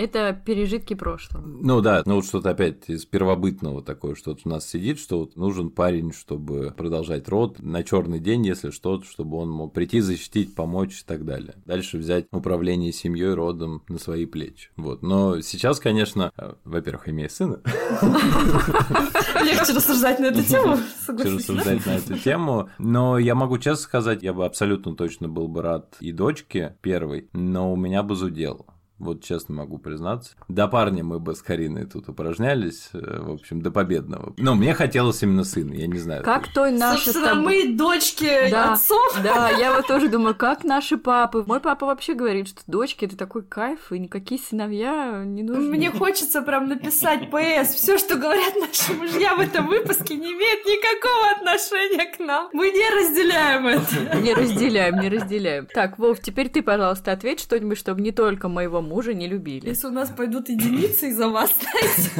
это 0.00 0.32
пережитки 0.32 0.94
прошлого. 0.94 1.44
Ну 1.44 1.82
да, 1.82 2.02
ну 2.06 2.16
вот 2.16 2.24
что-то 2.24 2.50
опять 2.50 2.88
из 2.88 3.04
первобытного 3.04 3.82
такое, 3.82 4.14
что-то 4.14 4.40
у 4.46 4.48
нас 4.48 4.66
сидит, 4.66 4.98
что 4.98 5.18
вот 5.18 5.36
нужен 5.36 5.70
парень, 5.70 6.12
чтобы 6.12 6.72
продолжать 6.76 7.28
род 7.28 7.60
на 7.60 7.84
черный 7.84 8.18
день, 8.18 8.46
если 8.46 8.70
что-то, 8.70 9.04
чтобы 9.04 9.36
он 9.36 9.50
мог 9.50 9.74
прийти, 9.74 10.00
защитить, 10.00 10.54
помочь 10.54 11.02
и 11.02 11.04
так 11.04 11.26
далее. 11.26 11.54
Дальше 11.66 11.98
взять 11.98 12.26
управление 12.32 12.92
семьей, 12.92 13.34
родом 13.34 13.82
на 13.88 13.98
свои 13.98 14.24
плечи. 14.24 14.70
Вот. 14.76 15.02
Но 15.02 15.40
сейчас, 15.42 15.78
конечно, 15.78 16.32
э, 16.36 16.54
во-первых, 16.64 17.08
имея 17.10 17.28
сына. 17.28 17.60
Легче 19.44 19.72
рассуждать 19.74 20.18
на 20.18 20.26
эту 20.26 20.42
тему, 20.42 20.78
Легче 21.08 21.34
рассуждать 21.34 21.84
на 21.84 21.90
эту 21.90 22.18
тему. 22.18 22.70
Но 22.78 23.18
я 23.18 23.34
могу 23.34 23.58
честно 23.58 23.82
сказать, 23.82 24.22
я 24.22 24.32
бы 24.32 24.46
абсолютно 24.46 24.96
точно 24.96 25.28
был 25.28 25.48
бы 25.48 25.60
рад 25.60 25.96
и 26.00 26.12
дочке 26.12 26.76
первой, 26.80 27.28
но 27.32 27.72
у 27.72 27.76
меня 27.76 28.02
бы 28.02 28.16
зудело. 28.16 28.64
Вот 29.00 29.24
честно 29.24 29.54
могу 29.54 29.78
признаться. 29.78 30.32
До 30.48 30.68
парня 30.68 31.02
мы 31.02 31.18
бы 31.18 31.34
с 31.34 31.40
Кариной 31.40 31.86
тут 31.86 32.10
упражнялись, 32.10 32.90
э, 32.92 33.20
в 33.22 33.32
общем, 33.32 33.62
до 33.62 33.70
победного. 33.70 34.34
Но 34.36 34.54
мне 34.54 34.74
хотелось 34.74 35.22
именно 35.22 35.42
сына, 35.44 35.72
я 35.72 35.86
не 35.86 35.98
знаю. 35.98 36.22
Как 36.22 36.52
той 36.52 36.70
наши 36.70 37.04
Собственно, 37.04 37.28
тобой... 37.28 37.64
мы 37.64 37.76
дочки 37.76 38.50
да, 38.50 38.74
отцов. 38.74 39.18
Да, 39.24 39.48
я 39.48 39.74
вот 39.74 39.86
тоже 39.86 40.08
думаю, 40.10 40.34
как 40.34 40.64
наши 40.64 40.98
папы. 40.98 41.44
Мой 41.46 41.60
папа 41.60 41.86
вообще 41.86 42.12
говорит, 42.12 42.48
что 42.48 42.60
дочки 42.66 43.06
это 43.06 43.16
такой 43.16 43.42
кайф, 43.42 43.90
и 43.90 43.98
никакие 43.98 44.38
сыновья 44.38 45.24
не 45.24 45.42
нужны. 45.42 45.70
Мне 45.70 45.90
хочется 45.90 46.42
прям 46.42 46.68
написать 46.68 47.30
ПС. 47.30 47.74
Все, 47.74 47.96
что 47.96 48.16
говорят 48.16 48.54
наши 48.60 48.92
мужья 48.92 49.34
в 49.34 49.40
этом 49.40 49.66
выпуске, 49.66 50.14
не 50.14 50.32
имеет 50.32 50.66
никакого 50.66 51.30
отношения 51.38 52.04
к 52.04 52.18
нам. 52.18 52.50
Мы 52.52 52.70
не 52.70 52.90
разделяем 52.90 53.66
это. 53.66 54.20
Не 54.20 54.34
разделяем, 54.34 55.00
не 55.00 55.08
разделяем. 55.08 55.66
Так, 55.72 55.98
Вов, 55.98 56.20
теперь 56.20 56.50
ты, 56.50 56.62
пожалуйста, 56.62 57.12
ответь 57.12 57.40
что-нибудь, 57.40 57.78
чтобы 57.78 58.02
не 58.02 58.12
только 58.12 58.48
моего 58.48 58.82
мужа 58.90 59.14
не 59.14 59.28
любили. 59.28 59.68
Если 59.68 59.86
у 59.86 59.92
нас 59.92 60.10
пойдут 60.10 60.48
единицы 60.48 61.08
из-за 61.10 61.28
вас, 61.28 61.54
знаете, 61.60 62.10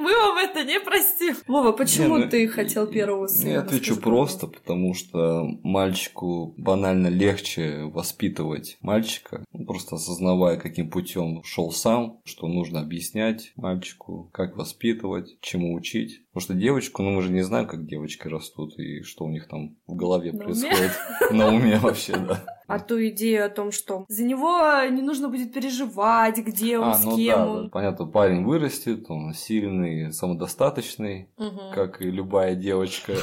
мы 0.00 0.12
вам 0.12 0.36
это 0.38 0.64
не 0.64 0.80
простим. 0.80 1.36
Вова, 1.46 1.70
почему 1.72 2.18
ну, 2.18 2.28
ты 2.28 2.48
хотел 2.48 2.88
первого 2.88 3.28
сына? 3.28 3.50
Я 3.50 3.60
отвечу 3.60 3.96
просто, 3.96 4.48
потому 4.48 4.94
что 4.94 5.46
мальчику 5.62 6.54
банально 6.56 7.06
легче 7.06 7.84
воспитывать 7.84 8.78
мальчика, 8.80 9.44
просто 9.66 9.96
осознавая, 9.96 10.56
каким 10.56 10.90
путем 10.90 11.42
шел 11.44 11.70
сам, 11.70 12.20
что 12.24 12.48
нужно 12.48 12.80
объяснять 12.80 13.52
мальчику, 13.54 14.28
как 14.32 14.56
воспитывать, 14.56 15.36
чему 15.40 15.72
учить. 15.74 16.22
Потому 16.32 16.44
что 16.44 16.54
девочку, 16.54 17.02
ну 17.02 17.10
мы 17.10 17.22
же 17.22 17.30
не 17.30 17.42
знаем, 17.42 17.66
как 17.66 17.86
девочки 17.86 18.26
растут 18.26 18.78
и 18.78 19.02
что 19.02 19.24
у 19.24 19.28
них 19.28 19.48
там 19.48 19.76
в 19.86 19.94
голове 19.94 20.32
на 20.32 20.44
происходит. 20.44 20.92
Уме? 21.30 21.38
На 21.38 21.48
уме 21.48 21.78
вообще, 21.78 22.16
да 22.16 22.42
а 22.72 22.78
ту 22.78 22.98
идею 23.08 23.44
о 23.44 23.48
том, 23.50 23.70
что 23.70 24.06
за 24.08 24.24
него 24.24 24.82
не 24.90 25.02
нужно 25.02 25.28
будет 25.28 25.52
переживать, 25.52 26.38
где 26.38 26.78
он, 26.78 26.88
а, 26.88 26.94
с 26.94 27.04
ну 27.04 27.16
кем 27.16 27.38
да, 27.38 27.46
он. 27.46 27.64
Да. 27.64 27.70
Понятно, 27.70 28.06
парень 28.06 28.44
вырастет, 28.44 29.04
он 29.10 29.34
сильный, 29.34 30.10
самодостаточный, 30.10 31.28
угу. 31.36 31.60
как 31.74 32.00
и 32.00 32.10
любая 32.10 32.54
девочка. 32.54 33.12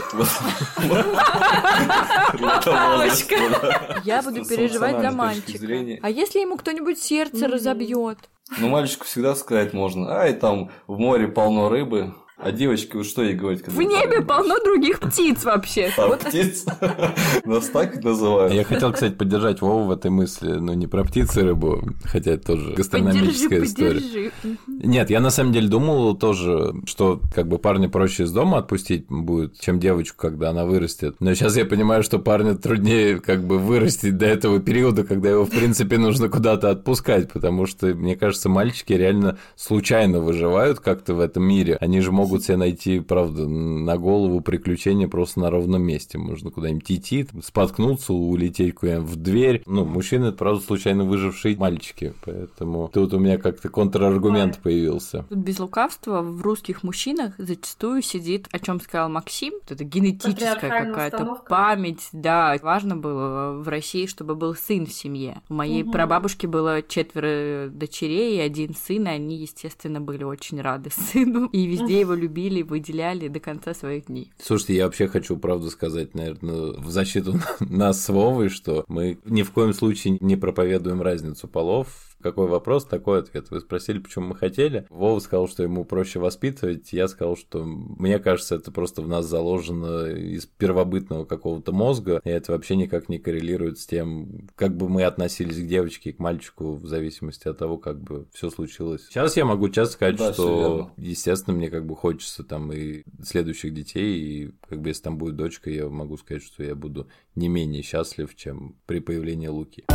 Я 4.05 4.21
буду 4.21 4.45
переживать 4.45 5.01
за 5.01 5.09
мальчика. 5.11 5.65
А 6.03 6.09
если 6.11 6.41
ему 6.41 6.55
кто-нибудь 6.55 6.99
сердце 6.99 7.47
разобьет? 7.47 8.19
Ну, 8.59 8.69
мальчику 8.69 9.05
всегда 9.05 9.33
сказать 9.33 9.73
можно, 9.73 10.11
ай, 10.11 10.33
там 10.33 10.69
в 10.85 10.99
море 10.99 11.27
полно 11.27 11.69
рыбы, 11.69 12.13
а 12.41 12.51
девочки, 12.51 12.95
вот 12.95 13.05
что 13.05 13.21
ей 13.21 13.33
говорить? 13.33 13.67
В 13.67 13.81
небе 13.81 14.21
полно 14.21 14.55
других 14.63 14.99
птиц 14.99 15.43
вообще. 15.43 15.91
А 15.97 16.07
вот. 16.07 16.19
птиц? 16.19 16.65
Нас 17.45 17.67
так 17.67 18.01
называют. 18.01 18.53
Я 18.53 18.63
хотел, 18.63 18.93
кстати, 18.93 19.13
поддержать 19.13 19.61
Вову 19.61 19.83
в 19.83 19.91
этой 19.91 20.09
мысли, 20.09 20.53
но 20.53 20.73
не 20.73 20.87
про 20.87 21.03
птицы 21.03 21.41
и 21.41 21.43
рыбу, 21.43 21.83
хотя 22.05 22.31
это 22.31 22.47
тоже 22.47 22.73
гастрономическая 22.75 23.63
история. 23.63 24.31
Нет, 24.67 25.09
я 25.09 25.19
на 25.19 25.31
самом 25.31 25.51
деле 25.51 25.67
думал 25.67 26.15
тоже, 26.15 26.73
что 26.85 27.19
как 27.35 27.47
бы 27.47 27.57
парня 27.57 27.89
проще 27.89 28.23
из 28.23 28.31
дома 28.31 28.59
отпустить 28.59 29.07
будет, 29.09 29.59
чем 29.59 29.79
девочку, 29.79 30.17
когда 30.17 30.51
она 30.51 30.65
вырастет. 30.65 31.17
Но 31.19 31.33
сейчас 31.33 31.57
я 31.57 31.65
понимаю, 31.65 32.03
что 32.03 32.19
парня 32.19 32.55
труднее 32.55 33.19
как 33.19 33.43
бы 33.43 33.59
вырастить 33.59 34.17
до 34.17 34.25
этого 34.25 34.59
периода, 34.59 35.03
когда 35.03 35.29
его, 35.29 35.43
в 35.43 35.49
принципе, 35.49 35.97
нужно 35.97 36.29
куда-то 36.29 36.69
отпускать, 36.69 37.31
потому 37.33 37.65
что, 37.65 37.87
мне 37.87 38.15
кажется, 38.15 38.47
мальчики 38.47 38.93
реально 38.93 39.37
случайно 39.57 40.21
выживают 40.21 40.79
как-то 40.79 41.13
в 41.15 41.19
этом 41.19 41.43
мире. 41.43 41.77
Они 41.81 41.99
же 41.99 42.11
могут 42.11 42.28
могут 42.29 42.43
себе 42.43 42.57
найти, 42.57 42.99
правда, 42.99 43.47
на 43.47 43.97
голову 43.97 44.41
приключения 44.41 45.07
просто 45.07 45.39
на 45.39 45.49
ровном 45.49 45.81
месте. 45.81 46.17
Можно 46.17 46.51
куда-нибудь 46.51 46.91
идти, 46.91 47.27
споткнуться, 47.43 48.13
улететь 48.13 48.75
куда-нибудь 48.75 49.09
в 49.09 49.15
дверь. 49.15 49.63
Ну, 49.65 49.85
мужчины, 49.85 50.25
это, 50.25 50.37
правда, 50.37 50.61
случайно 50.61 51.05
выжившие 51.05 51.57
мальчики. 51.57 52.13
Поэтому 52.23 52.89
тут 52.93 53.13
у 53.13 53.19
меня 53.19 53.37
как-то 53.37 53.69
контраргумент 53.69 54.55
Ой. 54.57 54.61
появился. 54.63 55.25
Тут 55.29 55.39
без 55.39 55.59
лукавства 55.59 56.21
в 56.21 56.41
русских 56.41 56.83
мужчинах 56.83 57.33
зачастую 57.37 58.01
сидит, 58.01 58.47
о 58.51 58.59
чем 58.59 58.79
сказал 58.79 59.09
Максим, 59.09 59.53
это 59.67 59.83
генетическая 59.83 60.55
какая-то 60.55 61.41
память. 61.47 62.09
Да, 62.11 62.55
важно 62.61 62.95
было 62.95 63.53
в 63.53 63.67
России, 63.67 64.05
чтобы 64.05 64.35
был 64.35 64.55
сын 64.55 64.85
в 64.85 64.93
семье. 64.93 65.41
У 65.49 65.55
моей 65.55 65.83
угу. 65.83 65.91
прабабушки 65.91 66.45
было 66.45 66.81
четверо 66.81 67.69
дочерей 67.69 68.37
и 68.37 68.39
один 68.39 68.75
сын, 68.75 69.07
и 69.07 69.09
они, 69.09 69.37
естественно, 69.37 69.99
были 69.99 70.23
очень 70.23 70.61
рады 70.61 70.89
сыну. 71.11 71.47
И 71.47 71.65
везде 71.65 71.99
его 72.01 72.13
любили, 72.19 72.61
выделяли 72.61 73.27
до 73.27 73.39
конца 73.39 73.73
своих 73.73 74.05
дней. 74.05 74.31
Слушайте, 74.37 74.75
я 74.75 74.85
вообще 74.85 75.07
хочу 75.07 75.37
правду 75.37 75.69
сказать, 75.69 76.13
наверное, 76.13 76.73
в 76.73 76.89
защиту 76.89 77.39
нас 77.59 78.03
с 78.03 78.09
Вовой, 78.09 78.49
что 78.49 78.85
мы 78.87 79.17
ни 79.25 79.43
в 79.43 79.51
коем 79.51 79.73
случае 79.73 80.17
не 80.19 80.35
проповедуем 80.35 81.01
разницу 81.01 81.47
полов 81.47 82.08
какой 82.21 82.47
вопрос, 82.47 82.85
такой 82.85 83.19
ответ. 83.19 83.49
Вы 83.49 83.59
спросили, 83.61 83.99
почему 83.99 84.27
мы 84.27 84.35
хотели. 84.35 84.85
Вова 84.89 85.19
сказал, 85.19 85.47
что 85.47 85.63
ему 85.63 85.85
проще 85.85 86.19
воспитывать. 86.19 86.91
Я 86.93 87.07
сказал, 87.07 87.35
что 87.35 87.63
мне 87.63 88.19
кажется, 88.19 88.55
это 88.55 88.71
просто 88.71 89.01
в 89.01 89.07
нас 89.07 89.25
заложено 89.25 90.07
из 90.07 90.45
первобытного 90.45 91.25
какого-то 91.25 91.71
мозга, 91.71 92.21
и 92.23 92.29
это 92.29 92.51
вообще 92.51 92.75
никак 92.75 93.09
не 93.09 93.19
коррелирует 93.19 93.79
с 93.79 93.85
тем, 93.85 94.49
как 94.55 94.75
бы 94.75 94.89
мы 94.89 95.03
относились 95.03 95.57
к 95.57 95.67
девочке 95.67 96.09
и 96.09 96.13
к 96.13 96.19
мальчику 96.19 96.75
в 96.75 96.85
зависимости 96.85 97.47
от 97.47 97.57
того, 97.57 97.77
как 97.77 98.01
бы 98.01 98.27
все 98.33 98.49
случилось. 98.49 99.07
Сейчас 99.09 99.37
я 99.37 99.45
могу 99.45 99.69
часто 99.69 99.93
сказать, 99.93 100.17
да, 100.17 100.33
что, 100.33 100.91
естественно, 100.97 101.55
мне 101.55 101.69
как 101.69 101.85
бы 101.85 101.95
хочется 101.95 102.43
там 102.43 102.71
и 102.71 103.03
следующих 103.23 103.73
детей, 103.73 104.19
и 104.19 104.51
как 104.67 104.81
бы 104.81 104.89
если 104.89 105.03
там 105.03 105.17
будет 105.17 105.35
дочка, 105.35 105.69
я 105.69 105.87
могу 105.89 106.17
сказать, 106.17 106.43
что 106.43 106.63
я 106.63 106.75
буду 106.75 107.07
не 107.35 107.47
менее 107.47 107.83
счастлив, 107.83 108.35
чем 108.35 108.75
при 108.85 108.99
появлении 108.99 109.47
Луки. 109.47 109.85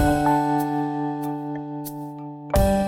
thank 2.57 2.79
you 2.79 2.84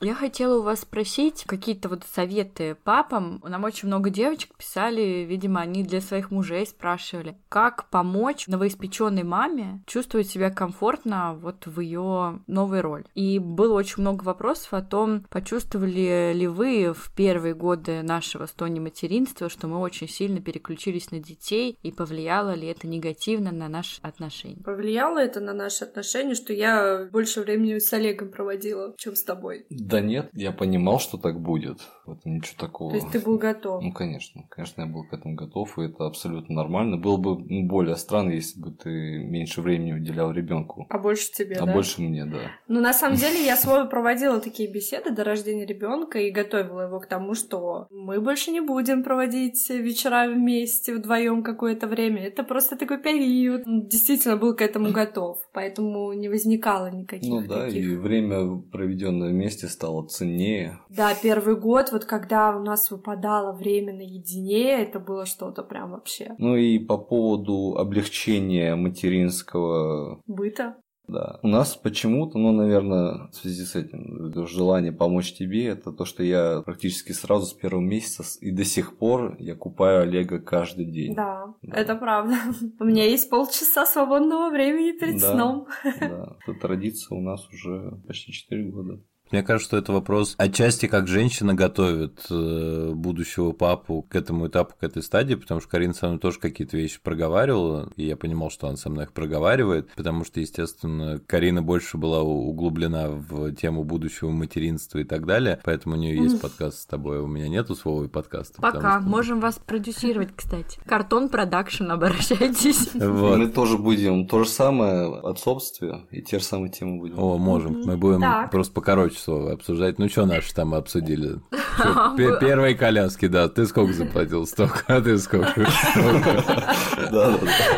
Я 0.00 0.14
хотела 0.14 0.58
у 0.58 0.62
вас 0.62 0.80
спросить 0.80 1.44
какие-то 1.44 1.88
вот 1.88 2.04
советы 2.12 2.76
папам. 2.84 3.42
Нам 3.46 3.64
очень 3.64 3.88
много 3.88 4.10
девочек 4.10 4.54
писали, 4.56 5.24
видимо, 5.28 5.60
они 5.60 5.82
для 5.82 6.00
своих 6.00 6.30
мужей 6.30 6.66
спрашивали, 6.66 7.38
как 7.48 7.88
помочь 7.88 8.46
новоиспеченной 8.46 9.22
маме 9.22 9.82
чувствовать 9.86 10.28
себя 10.28 10.50
комфортно 10.50 11.34
вот 11.40 11.66
в 11.66 11.80
ее 11.80 12.40
новой 12.46 12.80
роли. 12.82 13.04
И 13.14 13.38
было 13.38 13.74
очень 13.74 14.02
много 14.02 14.22
вопросов 14.24 14.74
о 14.74 14.82
том, 14.82 15.24
почувствовали 15.30 16.32
ли 16.34 16.46
вы 16.46 16.92
в 16.92 17.10
первые 17.14 17.54
годы 17.54 18.02
нашего 18.02 18.46
стони 18.46 18.80
материнства, 18.80 19.48
что 19.48 19.66
мы 19.66 19.78
очень 19.78 20.08
сильно 20.08 20.40
переключились 20.40 21.10
на 21.10 21.20
детей, 21.20 21.78
и 21.82 21.90
повлияло 21.90 22.54
ли 22.54 22.68
это 22.68 22.86
негативно 22.86 23.50
на 23.50 23.68
наши 23.68 24.00
отношения? 24.02 24.62
Повлияло 24.62 25.18
это 25.18 25.40
на 25.40 25.54
наши 25.54 25.84
отношения, 25.84 26.34
что 26.34 26.52
я 26.52 27.08
больше 27.10 27.40
времени 27.40 27.78
с 27.78 27.92
Олегом 27.92 28.30
проводила, 28.30 28.94
чем 28.98 29.16
с 29.16 29.22
тобой. 29.22 29.66
Да, 29.86 30.00
нет, 30.00 30.30
я 30.32 30.50
понимал, 30.52 30.98
что 30.98 31.16
так 31.16 31.40
будет. 31.40 31.78
В 32.06 32.12
этом 32.12 32.36
ничего 32.36 32.56
такого. 32.58 32.90
То 32.90 32.96
есть 32.96 33.10
ты 33.10 33.20
был 33.20 33.38
готов? 33.38 33.82
Ну, 33.82 33.92
конечно. 33.92 34.42
Конечно, 34.50 34.82
я 34.82 34.86
был 34.86 35.04
к 35.04 35.12
этому 35.12 35.34
готов, 35.34 35.78
и 35.78 35.82
это 35.82 36.06
абсолютно 36.06 36.54
нормально. 36.54 36.96
Было 36.96 37.16
бы 37.16 37.38
ну, 37.38 37.66
более 37.66 37.96
странно, 37.96 38.30
если 38.30 38.60
бы 38.60 38.70
ты 38.70 38.90
меньше 38.90 39.60
времени 39.60 39.92
уделял 39.92 40.32
ребенку. 40.32 40.86
А 40.88 40.98
больше 40.98 41.30
тебе, 41.32 41.56
А 41.56 41.66
да? 41.66 41.72
больше 41.72 42.02
мне, 42.02 42.24
да. 42.24 42.50
Ну, 42.68 42.80
на 42.80 42.92
самом 42.92 43.16
деле, 43.16 43.44
я 43.44 43.56
с 43.56 43.64
Вовой 43.66 43.88
проводила 43.88 44.40
такие 44.40 44.70
беседы 44.72 45.10
до 45.10 45.24
рождения 45.24 45.66
ребенка 45.66 46.18
и 46.18 46.30
готовила 46.30 46.82
его 46.82 47.00
к 47.00 47.06
тому, 47.06 47.34
что 47.34 47.86
мы 47.90 48.20
больше 48.20 48.50
не 48.50 48.60
будем 48.60 49.02
проводить 49.04 49.68
вечера 49.70 50.28
вместе 50.28 50.94
вдвоем 50.94 51.42
какое-то 51.42 51.86
время. 51.86 52.26
Это 52.26 52.42
просто 52.42 52.76
такой 52.76 52.98
период. 52.98 53.62
Он 53.66 53.86
действительно 53.86 54.36
был 54.36 54.54
к 54.56 54.62
этому 54.62 54.90
готов, 54.92 55.38
поэтому 55.52 56.12
не 56.12 56.28
возникало 56.28 56.90
никаких 56.90 57.28
Ну 57.30 57.42
да, 57.46 57.66
таких. 57.66 57.84
и 57.84 57.96
время, 57.96 58.60
проведенное 58.72 59.30
вместе, 59.30 59.68
стало 59.76 60.06
ценнее. 60.06 60.78
Да, 60.88 61.14
первый 61.22 61.54
год, 61.56 61.92
вот 61.92 62.04
когда 62.06 62.56
у 62.56 62.62
нас 62.62 62.90
выпадало 62.90 63.52
время 63.52 63.92
наедине, 63.94 64.82
это 64.82 64.98
было 64.98 65.26
что-то 65.26 65.62
прям 65.62 65.90
вообще 65.90 66.34
Ну 66.38 66.56
и 66.56 66.78
по 66.78 66.96
поводу 66.98 67.76
облегчения 67.78 68.74
материнского 68.74 70.20
быто. 70.26 70.76
Да. 71.08 71.38
У 71.44 71.46
нас 71.46 71.76
почему-то, 71.76 72.36
ну, 72.36 72.50
наверное, 72.50 73.28
в 73.30 73.34
связи 73.36 73.62
с 73.64 73.76
этим, 73.76 74.26
это 74.26 74.44
желание 74.48 74.90
помочь 74.90 75.34
тебе, 75.34 75.66
это 75.66 75.92
то, 75.92 76.04
что 76.04 76.24
я 76.24 76.62
практически 76.64 77.12
сразу 77.12 77.46
с 77.46 77.52
первого 77.52 77.80
месяца 77.80 78.24
и 78.40 78.50
до 78.50 78.64
сих 78.64 78.98
пор 78.98 79.36
я 79.38 79.54
купаю 79.54 80.02
Олега 80.02 80.40
каждый 80.40 80.86
день. 80.86 81.14
Да, 81.14 81.54
Да. 81.62 81.76
это 81.76 81.94
правда. 81.94 82.34
У 82.80 82.84
меня 82.84 83.04
есть 83.04 83.30
полчаса 83.30 83.86
свободного 83.86 84.50
времени 84.50 84.98
перед 84.98 85.20
Да. 85.20 85.32
сном. 85.32 85.66
Да. 86.00 86.36
Эта 86.44 86.58
традиция 86.60 87.16
у 87.16 87.20
нас 87.20 87.46
уже 87.50 87.92
почти 88.08 88.32
4 88.32 88.64
года. 88.72 89.00
Мне 89.30 89.42
кажется, 89.42 89.68
что 89.68 89.76
это 89.76 89.92
вопрос 89.92 90.34
отчасти 90.38 90.86
как 90.86 91.08
женщина 91.08 91.54
готовит 91.54 92.24
э, 92.30 92.92
будущего 92.94 93.52
папу 93.52 94.02
к 94.08 94.14
этому 94.14 94.46
этапу, 94.48 94.74
к 94.78 94.82
этой 94.84 95.02
стадии, 95.02 95.34
потому 95.34 95.60
что 95.60 95.68
Карина 95.70 95.94
со 95.94 96.06
мной 96.08 96.18
тоже 96.18 96.38
какие-то 96.38 96.76
вещи 96.76 97.00
проговаривала, 97.02 97.90
и 97.96 98.06
я 98.06 98.16
понимал, 98.16 98.50
что 98.50 98.68
она 98.68 98.76
со 98.76 98.88
мной 98.90 99.04
их 99.04 99.12
проговаривает, 99.12 99.90
потому 99.96 100.24
что, 100.24 100.40
естественно, 100.40 101.20
Карина 101.26 101.62
больше 101.62 101.96
была 101.98 102.22
углублена 102.22 103.08
в 103.08 103.52
тему 103.54 103.84
будущего 103.84 104.30
материнства 104.30 104.98
и 104.98 105.04
так 105.04 105.26
далее, 105.26 105.60
поэтому 105.64 105.96
у 105.96 105.98
нее 105.98 106.16
есть 106.22 106.40
подкаст 106.40 106.78
с 106.80 106.86
тобой, 106.86 107.18
а 107.18 107.22
у 107.22 107.26
меня 107.26 107.48
нету 107.48 107.74
своего 107.74 108.08
подкаста. 108.08 108.60
Пока. 108.62 109.00
что- 109.00 109.08
Можем 109.08 109.40
вас 109.40 109.58
продюсировать, 109.58 110.28
кстати. 110.34 110.78
Картон 110.86 111.28
продакшн, 111.28 111.90
обращайтесь. 111.90 112.90
Вот. 113.16 113.38
Мы 113.38 113.48
тоже 113.48 113.78
будем 113.78 114.26
то 114.26 114.44
же 114.44 114.48
самое 114.50 115.18
отцовстве, 115.20 116.02
и 116.10 116.22
те 116.22 116.38
же 116.38 116.44
самые 116.44 116.70
темы 116.70 116.98
будем. 116.98 117.18
О, 117.18 117.38
можем. 117.38 117.82
Мы 117.84 117.96
будем 117.96 118.22
просто 118.50 118.72
покороче 118.72 119.15
слово 119.18 119.52
обсуждать. 119.52 119.98
Ну, 119.98 120.08
что 120.08 120.26
наши 120.26 120.54
там 120.54 120.74
обсудили? 120.74 121.40
Первые 122.40 122.74
коляски, 122.74 123.28
да. 123.28 123.48
Ты 123.48 123.66
сколько 123.66 123.92
заплатил? 123.92 124.46
Столько. 124.46 124.82
А 124.86 125.00
ты 125.00 125.18
сколько? 125.18 125.54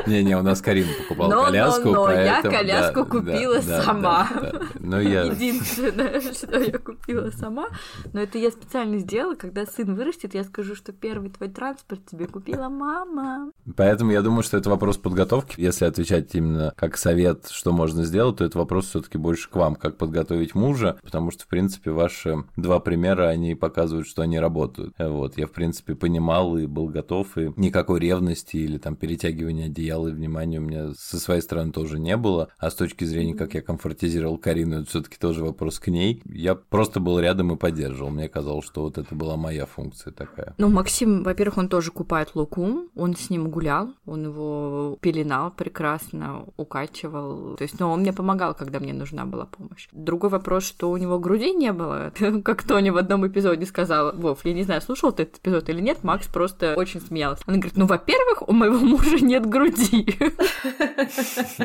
Не-не, 0.06 0.36
у 0.36 0.42
нас 0.42 0.60
Карина 0.60 0.88
покупала 0.98 1.30
но, 1.30 1.44
коляску, 1.44 1.90
но, 1.90 2.10
я 2.10 2.42
коляску 2.42 3.04
купила 3.04 3.60
сама. 3.60 4.28
Ну, 4.78 5.00
я... 5.00 5.24
Единственное, 5.24 6.20
что 6.32 6.58
я 6.58 6.78
купила 6.78 7.30
сама. 7.30 7.68
Но 8.12 8.20
это 8.20 8.38
я 8.38 8.50
специально 8.50 8.98
сделала. 8.98 9.34
Когда 9.34 9.66
сын 9.66 9.94
вырастет, 9.94 10.34
я 10.34 10.44
скажу, 10.44 10.74
что 10.74 10.92
первый 10.92 11.30
твой 11.30 11.48
транспорт 11.48 12.00
тебе 12.10 12.26
купила 12.26 12.68
мама. 12.68 13.52
Поэтому 13.76 14.12
я 14.12 14.22
думаю, 14.22 14.42
что 14.42 14.56
это 14.56 14.70
вопрос 14.70 14.96
подготовки. 14.96 15.60
Если 15.60 15.84
отвечать 15.84 16.34
именно 16.34 16.72
как 16.76 16.96
совет, 16.96 17.48
что 17.50 17.72
можно 17.72 18.04
сделать, 18.04 18.36
то 18.36 18.44
это 18.44 18.58
вопрос 18.58 18.88
все 18.88 19.00
таки 19.00 19.18
больше 19.18 19.48
к 19.48 19.56
вам, 19.56 19.74
как 19.74 19.96
подготовить 19.96 20.54
мужа, 20.54 20.98
потому 21.02 21.27
что, 21.30 21.44
в 21.44 21.48
принципе, 21.48 21.90
ваши 21.90 22.44
два 22.56 22.80
примера, 22.80 23.28
они 23.28 23.54
показывают, 23.54 24.06
что 24.06 24.22
они 24.22 24.38
работают. 24.38 24.94
Вот, 24.98 25.38
я, 25.38 25.46
в 25.46 25.52
принципе, 25.52 25.94
понимал 25.94 26.56
и 26.56 26.66
был 26.66 26.86
готов, 26.88 27.36
и 27.36 27.52
никакой 27.56 28.00
ревности 28.00 28.56
или 28.56 28.78
там 28.78 28.96
перетягивания 28.96 29.66
одеяла 29.66 30.08
и 30.08 30.12
внимания 30.12 30.58
у 30.58 30.62
меня 30.62 30.92
со 30.96 31.18
своей 31.18 31.40
стороны 31.40 31.72
тоже 31.72 31.98
не 31.98 32.16
было. 32.16 32.48
А 32.58 32.70
с 32.70 32.74
точки 32.74 33.04
зрения, 33.04 33.34
как 33.34 33.54
я 33.54 33.62
комфортизировал 33.62 34.38
Карину, 34.38 34.80
это 34.80 34.88
все 34.88 35.02
таки 35.02 35.16
тоже 35.18 35.44
вопрос 35.44 35.78
к 35.78 35.88
ней. 35.88 36.22
Я 36.26 36.54
просто 36.54 37.00
был 37.00 37.18
рядом 37.18 37.52
и 37.52 37.56
поддерживал. 37.56 38.10
Мне 38.10 38.28
казалось, 38.28 38.66
что 38.66 38.82
вот 38.82 38.98
это 38.98 39.14
была 39.14 39.36
моя 39.36 39.66
функция 39.66 40.12
такая. 40.12 40.54
Ну, 40.58 40.68
Максим, 40.68 41.22
во-первых, 41.22 41.58
он 41.58 41.68
тоже 41.68 41.90
купает 41.90 42.34
луку, 42.34 42.88
он 42.94 43.16
с 43.16 43.30
ним 43.30 43.50
гулял, 43.50 43.90
он 44.06 44.24
его 44.24 44.98
пеленал 45.00 45.50
прекрасно, 45.50 46.44
укачивал. 46.56 47.56
То 47.56 47.62
есть, 47.62 47.78
ну, 47.80 47.90
он 47.90 48.00
мне 48.00 48.12
помогал, 48.12 48.54
когда 48.54 48.80
мне 48.80 48.92
нужна 48.92 49.24
была 49.26 49.46
помощь. 49.46 49.88
Другой 49.92 50.30
вопрос, 50.30 50.64
что 50.64 50.90
у 50.90 50.96
него 50.96 51.17
груди 51.18 51.52
не 51.52 51.72
было, 51.72 52.12
как 52.44 52.62
Тони 52.62 52.90
в 52.90 52.96
одном 52.96 53.26
эпизоде 53.26 53.66
сказала. 53.66 54.12
Вов, 54.12 54.44
я 54.44 54.52
не 54.52 54.62
знаю, 54.62 54.80
слушал 54.80 55.12
ты 55.12 55.24
этот 55.24 55.38
эпизод 55.38 55.68
или 55.68 55.80
нет, 55.80 56.04
Макс 56.04 56.26
просто 56.26 56.74
очень 56.76 57.00
смеялся. 57.00 57.42
Она 57.46 57.56
говорит, 57.56 57.76
ну, 57.76 57.86
во-первых, 57.86 58.48
у 58.48 58.52
моего 58.52 58.78
мужа 58.78 59.24
нет 59.24 59.46
груди. 59.46 60.16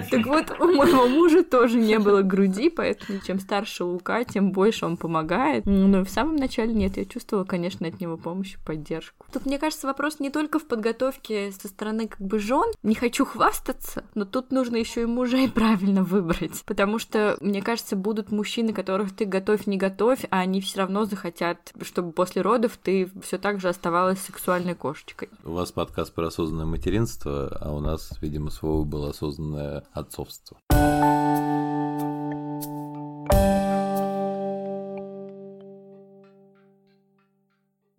Так 0.10 0.26
вот, 0.26 0.60
у 0.60 0.66
моего 0.66 1.08
мужа 1.08 1.44
тоже 1.44 1.78
не 1.78 2.00
было 2.00 2.22
груди, 2.22 2.70
поэтому 2.70 3.20
чем 3.26 3.40
старше 3.40 3.84
Лука, 3.84 4.24
тем 4.24 4.52
больше 4.52 4.86
он 4.86 4.98
помогает. 4.98 5.66
Но 5.66 6.04
в 6.04 6.10
самом 6.10 6.36
начале 6.36 6.74
нет, 6.74 6.98
я 6.98 7.06
чувствовала, 7.06 7.46
конечно, 7.46 7.88
от 7.88 8.00
него 8.00 8.18
помощь 8.18 8.56
и 8.56 8.58
поддержку. 8.66 9.26
Тут, 9.32 9.46
мне 9.46 9.60
кажется, 9.60 9.88
вопрос 9.88 10.20
не 10.20 10.30
только 10.30 10.60
в 10.60 10.66
подготовке 10.66 11.52
со 11.52 11.68
стороны 11.68 12.08
как 12.08 12.22
бы 12.22 12.40
жен. 12.40 12.66
Не 12.84 12.96
хочу 12.96 13.26
хвастаться, 13.26 14.04
но 14.16 14.26
тут 14.26 14.52
нужно 14.52 14.78
еще 14.78 15.04
и 15.04 15.06
мужей 15.06 15.50
правильно 15.54 16.04
выбрать. 16.04 16.64
Потому 16.66 17.00
что, 17.00 17.38
мне 17.42 17.62
кажется, 17.62 17.96
будут 17.96 18.32
мужчины, 18.32 18.74
которых 18.74 19.16
ты 19.16 19.26
готовь, 19.44 19.68
не 19.68 19.78
готовь, 19.78 20.26
а 20.30 20.40
они 20.40 20.62
все 20.62 20.80
равно 20.80 21.04
захотят, 21.04 21.74
чтобы 21.82 22.14
после 22.14 22.42
родов 22.42 22.80
ты 22.82 23.12
все 23.22 23.38
так 23.38 23.60
же 23.60 23.68
оставалась 23.68 24.20
сексуальной 24.20 24.74
кошечкой. 24.74 25.28
У 25.44 25.52
вас 25.52 25.74
подкаст 25.74 26.14
про 26.14 26.28
осознанное 26.28 26.66
материнство, 26.66 27.50
а 27.60 27.74
у 27.74 27.82
нас, 27.82 28.14
видимо, 28.22 28.52
своего 28.52 28.86
было 28.86 29.10
осознанное 29.10 29.84
отцовство. 29.92 30.58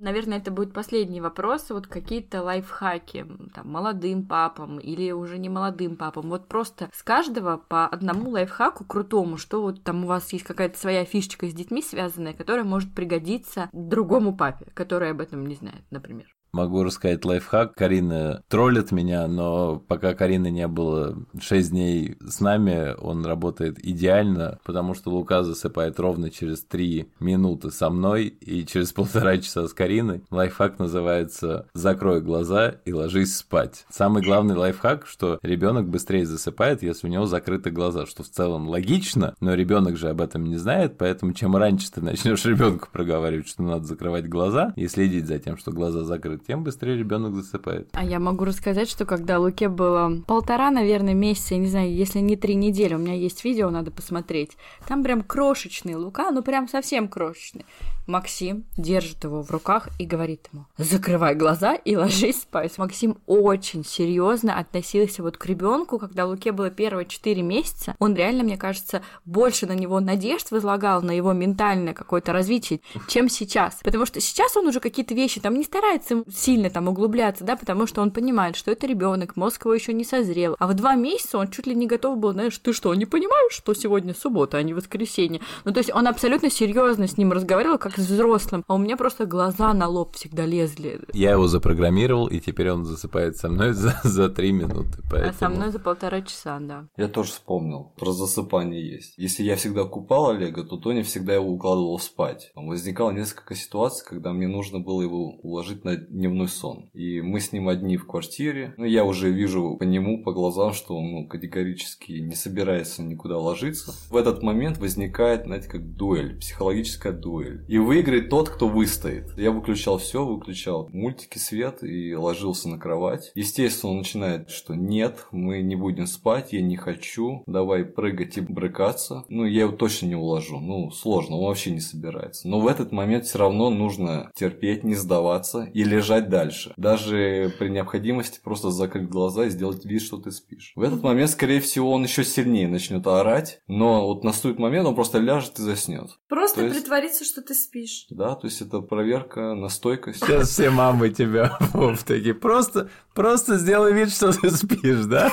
Наверное, 0.04 0.36
это 0.36 0.50
будет 0.50 0.74
последний 0.74 1.22
вопрос. 1.22 1.70
Вот 1.70 1.86
какие-то 1.86 2.42
лайфхаки 2.42 3.24
там, 3.54 3.70
молодым 3.70 4.26
папам 4.26 4.78
или 4.78 5.10
уже 5.12 5.38
не 5.38 5.48
молодым 5.48 5.96
папам. 5.96 6.28
Вот 6.28 6.46
просто 6.46 6.90
с 6.92 7.02
каждого 7.02 7.56
по 7.56 7.86
одному 7.86 8.28
лайфхаку 8.28 8.84
крутому, 8.84 9.38
что 9.38 9.62
вот 9.62 9.82
там 9.82 10.04
у 10.04 10.06
вас 10.06 10.30
есть 10.34 10.44
какая-то 10.44 10.78
своя 10.78 11.06
фишечка 11.06 11.48
с 11.48 11.54
детьми 11.54 11.80
связанная, 11.80 12.34
которая 12.34 12.64
может 12.64 12.94
пригодиться 12.94 13.70
другому 13.72 14.36
папе, 14.36 14.66
который 14.74 15.10
об 15.10 15.22
этом 15.22 15.46
не 15.46 15.54
знает, 15.54 15.84
например. 15.90 16.26
Могу 16.54 16.84
рассказать 16.84 17.24
лайфхак. 17.24 17.74
Карина 17.74 18.44
троллит 18.48 18.92
меня, 18.92 19.26
но 19.26 19.82
пока 19.88 20.14
Карины 20.14 20.52
не 20.52 20.68
было 20.68 21.16
6 21.40 21.70
дней 21.70 22.16
с 22.20 22.38
нами, 22.38 22.94
он 23.00 23.26
работает 23.26 23.84
идеально, 23.84 24.60
потому 24.62 24.94
что 24.94 25.10
Лука 25.10 25.42
засыпает 25.42 25.98
ровно 25.98 26.30
через 26.30 26.62
3 26.62 27.08
минуты 27.18 27.72
со 27.72 27.90
мной 27.90 28.26
и 28.26 28.64
через 28.64 28.92
полтора 28.94 29.38
часа 29.38 29.66
с 29.66 29.72
Кариной. 29.72 30.22
Лайфхак 30.30 30.78
называется 30.78 31.66
«Закрой 31.74 32.20
глаза 32.20 32.76
и 32.84 32.92
ложись 32.92 33.36
спать». 33.36 33.84
Самый 33.90 34.22
главный 34.22 34.54
лайфхак, 34.54 35.08
что 35.08 35.40
ребенок 35.42 35.88
быстрее 35.88 36.24
засыпает, 36.24 36.84
если 36.84 37.08
у 37.08 37.10
него 37.10 37.26
закрыты 37.26 37.72
глаза, 37.72 38.06
что 38.06 38.22
в 38.22 38.28
целом 38.28 38.68
логично, 38.68 39.34
но 39.40 39.54
ребенок 39.54 39.96
же 39.96 40.08
об 40.08 40.20
этом 40.20 40.44
не 40.44 40.58
знает, 40.58 40.98
поэтому 40.98 41.32
чем 41.32 41.56
раньше 41.56 41.90
ты 41.90 42.00
начнешь 42.00 42.44
ребенку 42.44 42.90
проговаривать, 42.92 43.48
что 43.48 43.64
надо 43.64 43.86
закрывать 43.86 44.28
глаза 44.28 44.72
и 44.76 44.86
следить 44.86 45.26
за 45.26 45.40
тем, 45.40 45.56
что 45.56 45.72
глаза 45.72 46.04
закрыты, 46.04 46.43
тем 46.46 46.64
быстрее 46.64 46.96
ребенок 46.96 47.34
засыпает. 47.34 47.88
А 47.92 48.04
я 48.04 48.18
могу 48.18 48.44
рассказать, 48.44 48.88
что 48.88 49.04
когда 49.04 49.38
Луке 49.38 49.68
было 49.68 50.22
полтора, 50.26 50.70
наверное, 50.70 51.14
месяца, 51.14 51.54
я 51.54 51.60
не 51.60 51.68
знаю, 51.68 51.94
если 51.94 52.18
не 52.18 52.36
три 52.36 52.54
недели, 52.54 52.94
у 52.94 52.98
меня 52.98 53.14
есть 53.14 53.44
видео, 53.44 53.70
надо 53.70 53.90
посмотреть. 53.90 54.52
Там 54.86 55.02
прям 55.02 55.22
крошечный 55.22 55.94
Лука, 55.94 56.30
ну 56.30 56.42
прям 56.42 56.68
совсем 56.68 57.08
крошечный. 57.08 57.64
Максим 58.06 58.64
держит 58.76 59.24
его 59.24 59.42
в 59.42 59.50
руках 59.50 59.88
и 59.98 60.04
говорит 60.04 60.48
ему, 60.52 60.66
закрывай 60.76 61.34
глаза 61.34 61.74
и 61.74 61.96
ложись 61.96 62.42
спать. 62.42 62.76
Максим 62.76 63.18
очень 63.26 63.84
серьезно 63.84 64.58
относился 64.58 65.22
вот 65.22 65.38
к 65.38 65.46
ребенку, 65.46 65.98
когда 65.98 66.26
Луке 66.26 66.52
было 66.52 66.70
первые 66.70 67.06
четыре 67.06 67.42
месяца. 67.42 67.94
Он 67.98 68.14
реально, 68.14 68.44
мне 68.44 68.58
кажется, 68.58 69.02
больше 69.24 69.66
на 69.66 69.72
него 69.72 70.00
надежд 70.00 70.50
возлагал, 70.50 71.02
на 71.02 71.12
его 71.12 71.32
ментальное 71.32 71.94
какое-то 71.94 72.32
развитие, 72.32 72.80
чем 73.08 73.28
сейчас. 73.28 73.80
Потому 73.82 74.04
что 74.04 74.20
сейчас 74.20 74.56
он 74.56 74.66
уже 74.66 74.80
какие-то 74.80 75.14
вещи 75.14 75.40
там 75.40 75.54
не 75.54 75.64
старается 75.64 76.24
сильно 76.36 76.70
там 76.70 76.88
углубляться, 76.88 77.44
да, 77.44 77.56
потому 77.56 77.86
что 77.86 78.02
он 78.02 78.10
понимает, 78.10 78.56
что 78.56 78.70
это 78.70 78.86
ребенок, 78.86 79.36
мозг 79.36 79.64
его 79.64 79.74
еще 79.74 79.92
не 79.92 80.04
созрел. 80.04 80.56
А 80.58 80.66
в 80.66 80.74
два 80.74 80.94
месяца 80.94 81.38
он 81.38 81.48
чуть 81.48 81.66
ли 81.66 81.74
не 81.74 81.86
готов 81.86 82.18
был, 82.18 82.32
знаешь, 82.32 82.58
ты 82.58 82.72
что, 82.72 82.94
не 82.94 83.06
понимаешь, 83.06 83.52
что 83.52 83.74
сегодня 83.74 84.14
суббота, 84.14 84.58
а 84.58 84.62
не 84.62 84.74
воскресенье? 84.74 85.40
Ну, 85.64 85.72
то 85.72 85.78
есть 85.78 85.92
он 85.92 86.06
абсолютно 86.06 86.50
серьезно 86.50 87.06
с 87.06 87.16
ним 87.16 87.32
разговаривал, 87.32 87.78
как 87.78 87.96
с 87.96 88.06
взрослым, 88.06 88.64
а 88.66 88.74
у 88.74 88.78
меня 88.78 88.96
просто 88.96 89.26
глаза 89.26 89.72
на 89.72 89.88
лоб 89.88 90.14
всегда 90.14 90.46
лезли. 90.46 91.00
Я 91.12 91.32
его 91.32 91.48
запрограммировал, 91.48 92.26
и 92.26 92.40
теперь 92.40 92.70
он 92.70 92.84
засыпает 92.84 93.36
со 93.36 93.48
мной 93.48 93.72
за, 93.72 93.98
за 94.02 94.28
три 94.28 94.52
минуты. 94.52 94.98
Поэтому... 95.10 95.30
А 95.30 95.32
со 95.32 95.48
мной 95.48 95.70
за 95.70 95.78
полтора 95.78 96.22
часа, 96.22 96.58
да. 96.60 96.86
Я 96.96 97.08
тоже 97.08 97.30
вспомнил. 97.30 97.92
Про 97.98 98.12
засыпание 98.12 98.86
есть. 98.86 99.14
Если 99.16 99.42
я 99.42 99.56
всегда 99.56 99.84
купал 99.84 100.30
Олега, 100.30 100.64
то 100.64 100.76
Тоня 100.76 101.02
всегда 101.04 101.34
его 101.34 101.50
укладывал 101.50 101.98
спать. 101.98 102.50
Возникало 102.54 103.10
несколько 103.10 103.54
ситуаций, 103.54 104.04
когда 104.06 104.32
мне 104.32 104.48
нужно 104.48 104.80
было 104.80 105.02
его 105.02 105.36
уложить 105.42 105.84
на 105.84 105.96
дневной 106.24 106.48
сон. 106.48 106.88
И 106.94 107.20
мы 107.20 107.38
с 107.38 107.52
ним 107.52 107.68
одни 107.68 107.98
в 107.98 108.06
квартире. 108.06 108.72
Ну, 108.78 108.84
я 108.84 109.04
уже 109.04 109.30
вижу 109.30 109.76
по 109.78 109.82
нему, 109.84 110.22
по 110.22 110.32
глазам, 110.32 110.72
что 110.72 110.96
он 110.96 111.12
ну, 111.12 111.28
категорически 111.28 112.12
не 112.12 112.34
собирается 112.34 113.02
никуда 113.02 113.38
ложиться. 113.38 113.94
В 114.08 114.16
этот 114.16 114.42
момент 114.42 114.78
возникает, 114.78 115.44
знаете, 115.44 115.68
как 115.68 115.96
дуэль, 115.96 116.38
психологическая 116.38 117.12
дуэль. 117.12 117.64
И 117.68 117.76
выиграет 117.76 118.30
тот, 118.30 118.48
кто 118.48 118.68
выстоит. 118.68 119.36
Я 119.36 119.50
выключал 119.50 119.98
все, 119.98 120.24
выключал 120.24 120.88
мультики, 120.92 121.36
свет 121.36 121.82
и 121.82 122.14
ложился 122.14 122.70
на 122.70 122.78
кровать. 122.78 123.30
Естественно, 123.34 123.92
он 123.92 123.98
начинает, 123.98 124.48
что 124.48 124.74
нет, 124.74 125.26
мы 125.30 125.60
не 125.60 125.76
будем 125.76 126.06
спать, 126.06 126.52
я 126.54 126.62
не 126.62 126.76
хочу, 126.76 127.42
давай 127.46 127.84
прыгать 127.84 128.38
и 128.38 128.40
брыкаться. 128.40 129.24
Ну, 129.28 129.44
я 129.44 129.62
его 129.62 129.72
точно 129.72 130.06
не 130.06 130.16
уложу. 130.16 130.58
Ну, 130.58 130.90
сложно, 130.90 131.36
он 131.36 131.44
вообще 131.48 131.70
не 131.70 131.80
собирается. 131.80 132.48
Но 132.48 132.60
в 132.60 132.66
этот 132.66 132.92
момент 132.92 133.26
все 133.26 133.38
равно 133.38 133.68
нужно 133.68 134.30
терпеть, 134.34 134.84
не 134.84 134.94
сдаваться 134.94 135.68
и 135.74 135.84
лежать 135.84 136.03
дальше. 136.28 136.72
Даже 136.76 137.52
при 137.58 137.68
необходимости 137.68 138.40
просто 138.42 138.70
закрыть 138.70 139.08
глаза 139.08 139.46
и 139.46 139.50
сделать 139.50 139.84
вид, 139.84 140.02
что 140.02 140.18
ты 140.18 140.30
спишь. 140.30 140.72
В 140.76 140.82
этот 140.82 141.02
момент, 141.02 141.30
скорее 141.30 141.60
всего, 141.60 141.90
он 141.92 142.02
еще 142.04 142.24
сильнее 142.24 142.68
начнет 142.68 143.06
орать, 143.06 143.60
но 143.66 144.06
вот 144.06 144.24
наступит 144.24 144.58
момент, 144.58 144.86
он 144.86 144.94
просто 144.94 145.18
ляжет 145.18 145.58
и 145.58 145.62
заснет. 145.62 146.10
Просто 146.28 146.60
То 146.60 146.66
есть- 146.66 146.76
притвориться, 146.80 147.24
что 147.24 147.42
ты 147.42 147.54
спишь. 147.54 148.06
Да, 148.10 148.34
то 148.34 148.46
есть 148.46 148.60
это 148.60 148.80
проверка 148.80 149.54
на 149.54 149.68
стойкость. 149.68 150.20
Сейчас 150.20 150.48
все 150.50 150.70
мамы 150.70 151.10
тебя 151.10 151.58
Вов, 151.72 152.02
такие, 152.04 152.34
просто, 152.34 152.88
просто 153.14 153.56
сделай 153.58 153.92
вид, 153.92 154.10
что 154.12 154.32
ты 154.32 154.50
спишь, 154.50 155.04
да? 155.06 155.30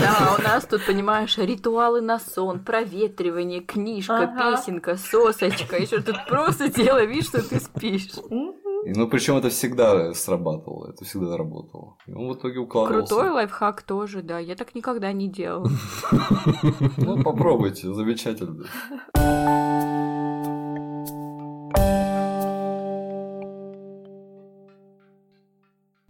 Да, 0.00 0.36
у 0.38 0.42
нас 0.42 0.64
тут, 0.64 0.84
понимаешь, 0.86 1.36
ритуалы 1.38 2.00
на 2.00 2.20
сон, 2.20 2.60
проветривание, 2.60 3.60
книжка, 3.60 4.18
Ага. 4.32 4.56
песенка, 4.56 4.96
сосочка. 4.96 5.76
Еще 5.76 6.00
тут 6.00 6.16
просто 6.28 6.68
делай 6.68 7.06
вид, 7.06 7.24
что 7.24 7.42
ты 7.42 7.58
спишь. 7.58 8.08
И, 8.88 8.92
Ну, 8.94 9.06
причем 9.06 9.36
это 9.36 9.50
всегда 9.50 10.14
срабатывало, 10.14 10.88
это 10.88 11.04
всегда 11.04 11.36
работало. 11.36 11.98
И 12.06 12.12
он 12.12 12.28
в 12.28 12.34
итоге 12.38 12.58
укладывался. 12.60 13.14
Крутой 13.14 13.30
лайфхак 13.32 13.82
тоже, 13.82 14.22
да. 14.22 14.38
Я 14.38 14.54
так 14.54 14.74
никогда 14.74 15.12
не 15.12 15.28
делала. 15.28 15.68
Ну, 16.96 17.22
попробуйте, 17.22 17.92
замечательно. 17.92 18.64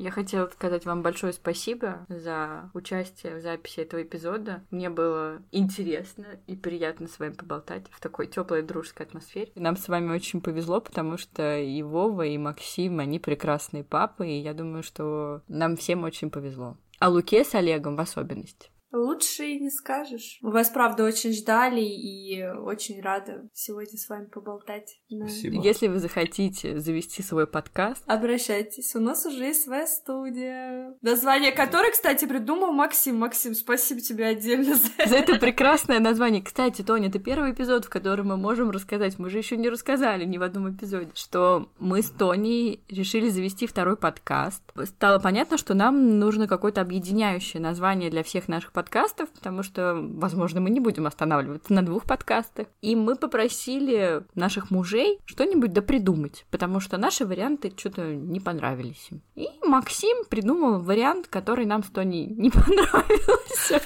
Я 0.08 0.12
хотела 0.12 0.46
сказать 0.46 0.86
вам 0.86 1.02
большое 1.02 1.34
спасибо 1.34 2.06
за 2.08 2.70
участие 2.72 3.36
в 3.36 3.42
записи 3.42 3.80
этого 3.80 4.02
эпизода. 4.02 4.64
Мне 4.70 4.88
было 4.88 5.42
интересно 5.52 6.24
и 6.46 6.56
приятно 6.56 7.08
с 7.08 7.18
вами 7.18 7.34
поболтать 7.34 7.84
в 7.90 8.00
такой 8.00 8.26
теплой 8.26 8.62
дружеской 8.62 9.04
атмосфере. 9.04 9.52
Нам 9.54 9.76
с 9.76 9.86
вами 9.86 10.10
очень 10.10 10.40
повезло, 10.40 10.80
потому 10.80 11.18
что 11.18 11.58
и 11.58 11.82
Вова, 11.82 12.22
и 12.22 12.38
Максим, 12.38 13.00
они 13.00 13.18
прекрасные 13.18 13.84
папы, 13.84 14.26
и 14.26 14.40
я 14.40 14.54
думаю, 14.54 14.82
что 14.82 15.42
нам 15.46 15.76
всем 15.76 16.04
очень 16.04 16.30
повезло. 16.30 16.78
А 17.00 17.10
Луке 17.10 17.44
с 17.44 17.54
Олегом 17.54 17.94
в 17.94 18.00
особенности. 18.00 18.70
Лучше 18.92 19.44
и 19.44 19.60
не 19.60 19.70
скажешь. 19.70 20.38
Мы 20.40 20.50
вас, 20.50 20.70
правда, 20.70 21.04
очень 21.04 21.32
ждали 21.32 21.80
и 21.80 22.42
очень 22.44 23.00
рада 23.00 23.48
сегодня 23.52 23.98
с 23.98 24.08
вами 24.08 24.26
поболтать. 24.26 24.98
Спасибо. 25.08 25.62
Если 25.62 25.88
вы 25.88 25.98
захотите 25.98 26.78
завести 26.78 27.22
свой 27.22 27.46
подкаст, 27.46 28.02
Обращайтесь, 28.06 28.94
у 28.94 29.00
нас 29.00 29.26
уже 29.26 29.44
есть 29.44 29.64
своя 29.64 29.86
студия. 29.86 30.94
Название 31.02 31.52
которой, 31.52 31.92
кстати, 31.92 32.26
придумал 32.26 32.72
Максим. 32.72 33.18
Максим, 33.18 33.54
спасибо 33.54 34.00
тебе 34.00 34.26
отдельно 34.26 34.74
за 34.74 34.88
за 35.06 35.16
это 35.16 35.36
прекрасное 35.36 36.00
название. 36.00 36.42
Кстати, 36.42 36.82
Тоня, 36.82 37.08
это 37.08 37.18
первый 37.18 37.52
эпизод, 37.52 37.84
в 37.84 37.88
котором 37.88 38.28
мы 38.28 38.36
можем 38.36 38.70
рассказать, 38.70 39.18
мы 39.18 39.30
же 39.30 39.38
еще 39.38 39.56
не 39.56 39.68
рассказали 39.68 40.24
ни 40.24 40.38
в 40.38 40.42
одном 40.42 40.74
эпизоде, 40.74 41.10
что 41.14 41.70
мы 41.78 42.02
с 42.02 42.10
Тоней 42.10 42.82
решили 42.88 43.28
завести 43.28 43.66
второй 43.66 43.96
подкаст. 43.96 44.62
Стало 44.84 45.18
понятно, 45.18 45.58
что 45.58 45.74
нам 45.74 46.18
нужно 46.18 46.48
какое-то 46.48 46.80
объединяющее 46.80 47.60
название 47.60 48.10
для 48.10 48.22
всех 48.22 48.48
наших 48.48 48.72
подкастов, 48.78 49.28
потому 49.30 49.64
что, 49.64 49.96
возможно, 50.00 50.60
мы 50.60 50.70
не 50.70 50.78
будем 50.78 51.08
останавливаться 51.08 51.72
на 51.72 51.82
двух 51.82 52.04
подкастах. 52.04 52.68
И 52.80 52.94
мы 52.94 53.16
попросили 53.16 54.22
наших 54.36 54.70
мужей 54.70 55.18
что-нибудь 55.24 55.72
допридумать, 55.72 56.46
потому 56.52 56.78
что 56.78 56.96
наши 56.96 57.26
варианты 57.26 57.72
что-то 57.76 58.14
не 58.14 58.38
понравились 58.38 59.08
им. 59.10 59.20
И 59.34 59.48
Максим 59.64 60.18
придумал 60.30 60.78
вариант, 60.78 61.26
который 61.26 61.66
нам 61.66 61.82
с 61.82 61.90
Тоней 61.90 62.28
не 62.28 62.50
понравился. 62.52 63.80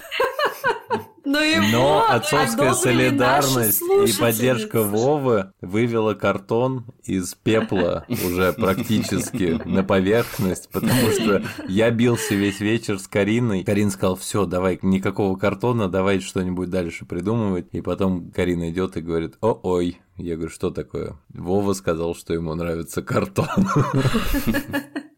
Но 1.25 1.41
его 1.41 1.67
Но 1.71 2.07
отцовская 2.09 2.75
солидарность 2.75 3.83
и 3.83 4.13
поддержка 4.19 4.83
Вовы 4.83 5.53
вывела 5.61 6.15
картон 6.15 6.87
из 7.05 7.35
пепла 7.35 8.05
уже 8.09 8.53
практически 8.53 9.61
на 9.65 9.85
поверхность, 9.85 10.69
потому 10.71 11.11
что 11.13 11.43
я 11.69 11.91
бился 11.91 12.35
весь 12.35 12.61
вечер 12.61 12.99
с 12.99 13.07
Кариной. 13.07 13.65
Карин 13.65 13.91
сказал, 13.91 14.17
все, 14.17 14.47
давай, 14.47 14.79
никакого 14.83 15.37
картона, 15.37 15.89
давай 15.89 16.21
что-нибудь 16.21 16.71
дальше 16.71 17.05
придумывать. 17.05 17.69
И 17.73 17.81
потом 17.81 18.31
Карина 18.31 18.71
идет 18.71 18.97
и 18.97 19.01
говорит, 19.01 19.35
о-ой. 19.41 20.01
Я 20.17 20.35
говорю, 20.37 20.51
что 20.51 20.71
такое? 20.71 21.19
Вова 21.33 21.73
сказал, 21.73 22.15
что 22.15 22.35
ему 22.35 22.55
нравится 22.55 23.03
картон. 23.03 23.47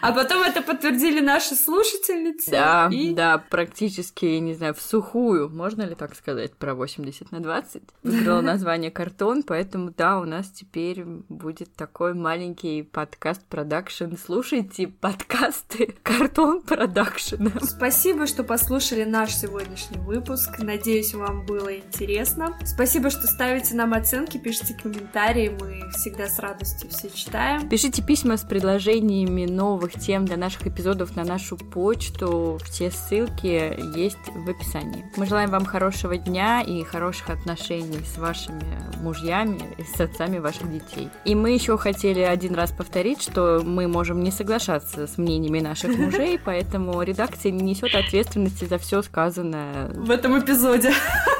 А 0.00 0.12
потом 0.12 0.42
это 0.42 0.62
подтвердили 0.62 1.20
наши 1.20 1.54
слушательницы. 1.54 2.50
Да, 2.50 2.88
И 2.90 3.14
да, 3.14 3.38
практически, 3.38 4.26
не 4.26 4.54
знаю, 4.54 4.74
в 4.74 4.80
сухую, 4.80 5.48
можно 5.48 5.82
ли 5.82 5.94
так 5.94 6.14
сказать, 6.14 6.54
про 6.54 6.74
80 6.74 7.32
на 7.32 7.40
20. 7.40 7.82
Выбрала 8.02 8.40
название 8.42 8.90
«Картон», 8.90 9.42
поэтому, 9.42 9.92
да, 9.96 10.18
у 10.20 10.24
нас 10.24 10.48
теперь 10.50 11.04
будет 11.04 11.74
такой 11.74 12.14
маленький 12.14 12.82
подкаст-продакшн. 12.82 14.14
Слушайте 14.24 14.88
подкасты 14.88 15.96
«Картон 16.02 16.62
Продакшн». 16.62 17.48
Спасибо, 17.62 18.26
что 18.26 18.44
послушали 18.44 19.04
наш 19.04 19.34
сегодняшний 19.34 19.98
выпуск. 19.98 20.58
Надеюсь, 20.58 21.14
вам 21.14 21.44
было 21.46 21.76
интересно. 21.76 22.56
Спасибо, 22.64 23.10
что 23.10 23.26
ставите 23.26 23.74
нам 23.74 23.94
оценки, 23.94 24.38
пишите 24.38 24.74
комментарии. 24.74 25.56
Мы 25.60 25.90
всегда 25.90 26.26
с 26.26 26.38
радостью 26.38 26.90
все 26.90 27.10
читаем. 27.10 27.68
Пишите 27.68 28.02
письма 28.02 28.36
с 28.36 28.42
предложениями 28.42 29.46
новых 29.58 29.94
тем 29.94 30.24
для 30.24 30.36
наших 30.36 30.68
эпизодов 30.68 31.16
на 31.16 31.24
нашу 31.24 31.56
почту. 31.56 32.60
Все 32.64 32.92
ссылки 32.92 33.74
есть 33.98 34.16
в 34.28 34.48
описании. 34.48 35.04
Мы 35.16 35.26
желаем 35.26 35.50
вам 35.50 35.64
хорошего 35.64 36.16
дня 36.16 36.62
и 36.62 36.84
хороших 36.84 37.30
отношений 37.30 37.98
с 38.04 38.18
вашими 38.18 38.62
мужьями 39.02 39.60
и 39.76 39.82
с 39.82 40.00
отцами 40.00 40.38
ваших 40.38 40.70
детей. 40.70 41.08
И 41.24 41.34
мы 41.34 41.50
еще 41.50 41.76
хотели 41.76 42.20
один 42.20 42.54
раз 42.54 42.70
повторить, 42.70 43.20
что 43.20 43.60
мы 43.64 43.88
можем 43.88 44.22
не 44.22 44.30
соглашаться 44.30 45.08
с 45.08 45.18
мнениями 45.18 45.58
наших 45.58 45.98
мужей, 45.98 46.38
поэтому 46.42 47.02
редакция 47.02 47.50
не 47.50 47.64
несет 47.64 47.94
ответственности 47.96 48.64
за 48.64 48.78
все 48.78 49.02
сказанное. 49.02 49.88
В 49.88 50.10
этом 50.10 50.38
эпизоде. 50.38 50.92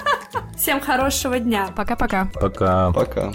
Всем 0.56 0.80
хорошего 0.80 1.38
дня. 1.38 1.68
Пока-пока. 1.76 2.28
Пока. 2.34 2.90
Пока. 2.90 3.32